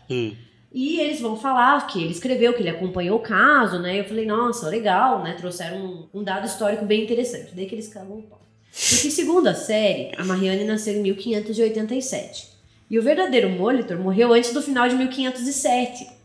[0.72, 4.00] E eles vão falar que ele escreveu, que ele acompanhou o caso, né?
[4.00, 5.34] Eu falei, nossa, legal, né?
[5.34, 7.56] Trouxeram um, um dado histórico bem interessante.
[7.56, 8.40] Daí que eles calam o pau.
[8.72, 12.50] Porque, segundo a série, a Marianne nasceu em 1587.
[12.90, 16.19] E o verdadeiro Molitor morreu antes do final de 1507.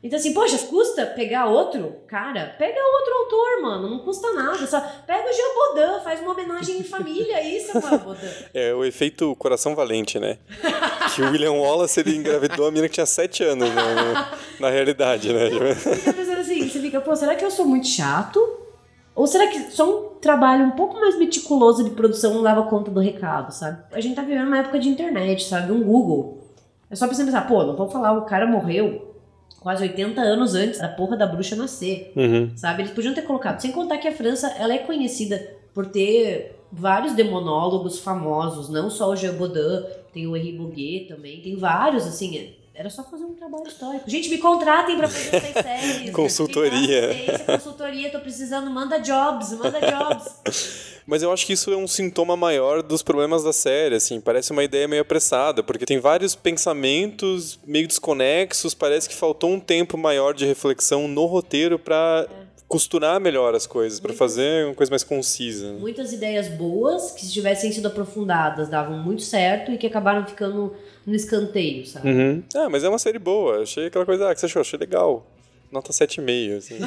[0.00, 1.96] Então, assim, poxa, custa pegar outro?
[2.06, 3.90] Cara, pega outro autor, mano.
[3.90, 4.64] Não custa nada.
[4.64, 8.28] Só pega o Jean Baudin, faz uma homenagem em família aí, Samuel Baudin.
[8.54, 10.38] É o efeito coração valente, né?
[11.14, 14.28] que o William Wallace ele engravidou a menina que tinha 7 anos, né?
[14.60, 15.50] Na realidade, né?
[15.74, 18.40] fica pensando assim, você fica, pô, será que eu sou muito chato?
[19.16, 22.88] Ou será que só um trabalho um pouco mais meticuloso de produção não dava conta
[22.88, 23.82] do recado, sabe?
[23.90, 25.72] A gente tá vivendo uma época de internet, sabe?
[25.72, 26.38] Um Google.
[26.88, 29.07] É só pra você pensar, pô, não vamos falar, o cara morreu
[29.60, 32.50] quase 80 anos antes da porra da bruxa nascer, Uhum.
[32.56, 32.82] sabe?
[32.82, 33.60] Eles podiam ter colocado.
[33.60, 39.10] Sem contar que a França, ela é conhecida por ter vários demonólogos famosos, não só
[39.10, 43.24] o Jean Baudin, tem o Henri Boguet também, tem vários, assim, é- era só fazer
[43.24, 44.08] um trabalho histórico.
[44.08, 46.10] Gente, me contratem pra fazer essas séries.
[46.12, 47.10] Consultoria.
[47.46, 50.94] Consultoria, tô precisando, manda jobs, manda jobs.
[51.08, 54.20] Mas eu acho que isso é um sintoma maior dos problemas da série, assim.
[54.20, 58.74] Parece uma ideia meio apressada, porque tem vários pensamentos meio desconexos.
[58.74, 62.28] Parece que faltou um tempo maior de reflexão no roteiro pra
[62.68, 65.72] costurar melhor as coisas, pra fazer uma coisa mais concisa.
[65.72, 65.78] né?
[65.80, 70.74] Muitas ideias boas, que se tivessem sido aprofundadas, davam muito certo e que acabaram ficando
[71.06, 72.10] no escanteio, sabe?
[72.10, 72.42] Uhum.
[72.54, 73.62] Ah, mas é uma série boa.
[73.62, 74.60] Achei aquela coisa, ah, que você achou?
[74.60, 75.26] Achei legal.
[75.70, 76.78] Nota 7,5, assim.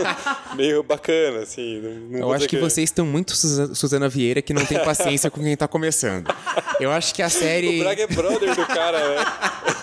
[0.56, 1.80] meio bacana, assim.
[1.80, 4.78] Não, não Eu acho dizer que vocês estão muito Suza- Suzana Vieira que não tem
[4.82, 6.34] paciência com quem tá começando.
[6.80, 7.78] Eu acho que a O série.
[7.80, 9.24] Braga é brother do cara, né?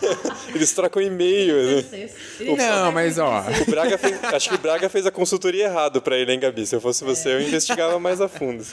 [0.55, 1.55] Eles trocam e-mail.
[1.55, 2.09] né?
[2.57, 3.43] Não, mas ó.
[3.67, 6.65] O Braga fez, acho que o Braga fez a consultoria errado pra ele, hein, Gabi?
[6.65, 8.63] Se eu fosse você, eu investigava mais a fundo.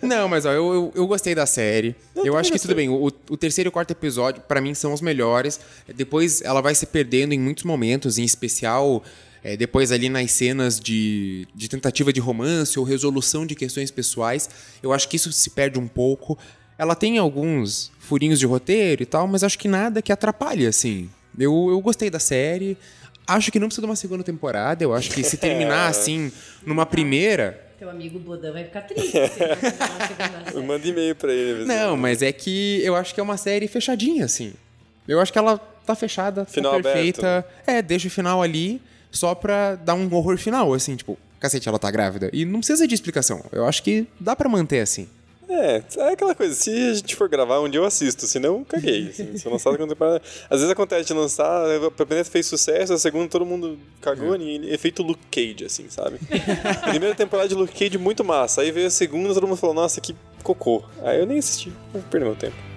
[0.00, 1.96] Não, mas ó, eu, eu, eu gostei da série.
[2.14, 2.88] Eu, acho que tudo bem.
[2.88, 5.58] O, o terceiro e o quarto episódio, pra mim, são os melhores.
[5.92, 9.02] Depois ela vai se perdendo em muitos momentos, em especial.
[9.44, 14.48] É, depois ali nas cenas de, de tentativa de romance ou resolução de questões pessoais,
[14.82, 16.38] eu acho que isso se perde um pouco.
[16.78, 21.10] Ela tem alguns furinhos de roteiro e tal, mas acho que nada que atrapalhe, assim.
[21.38, 22.76] Eu, eu gostei da série.
[23.26, 24.84] Acho que não precisa de uma segunda temporada.
[24.84, 26.30] Eu acho que se terminar assim,
[26.64, 29.10] numa primeira, Teu amigo Bodan vai ficar triste.
[29.10, 30.54] série.
[30.64, 31.64] Manda e-mail pra ele.
[31.64, 34.52] Não, mas é que eu acho que é uma série fechadinha, assim.
[35.08, 37.46] Eu acho que ela tá fechada, Final tá aberto, perfeita.
[37.66, 38.80] É, deixa o final ali
[39.12, 42.30] só pra dar um horror final, assim, tipo, cacete, ela tá grávida.
[42.32, 43.44] E não precisa de explicação.
[43.52, 45.08] Eu acho que dá pra manter assim.
[45.48, 49.08] É, é aquela coisa, se a gente for gravar um dia eu assisto, senão caguei.
[49.12, 50.22] Assim, se eu lançar segunda temporada.
[50.48, 54.72] Às vezes acontece de lançar, a primeira fez sucesso, a segunda todo mundo cagou, e
[54.72, 56.18] efeito Luke Cage, assim, sabe?
[56.88, 60.00] primeira temporada de Luke Cage muito massa, aí veio a segunda todo mundo falou, nossa,
[60.00, 60.82] que cocô.
[61.02, 61.70] Aí eu nem assisti,
[62.10, 62.71] perder meu tempo.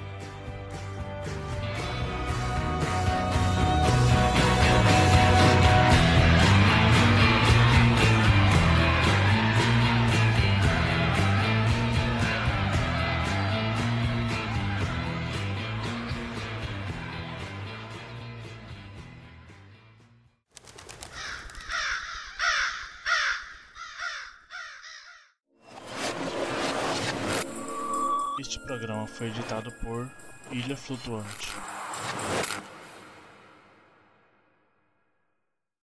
[29.17, 30.09] Foi editado por
[30.51, 31.53] Ilha Flutuante.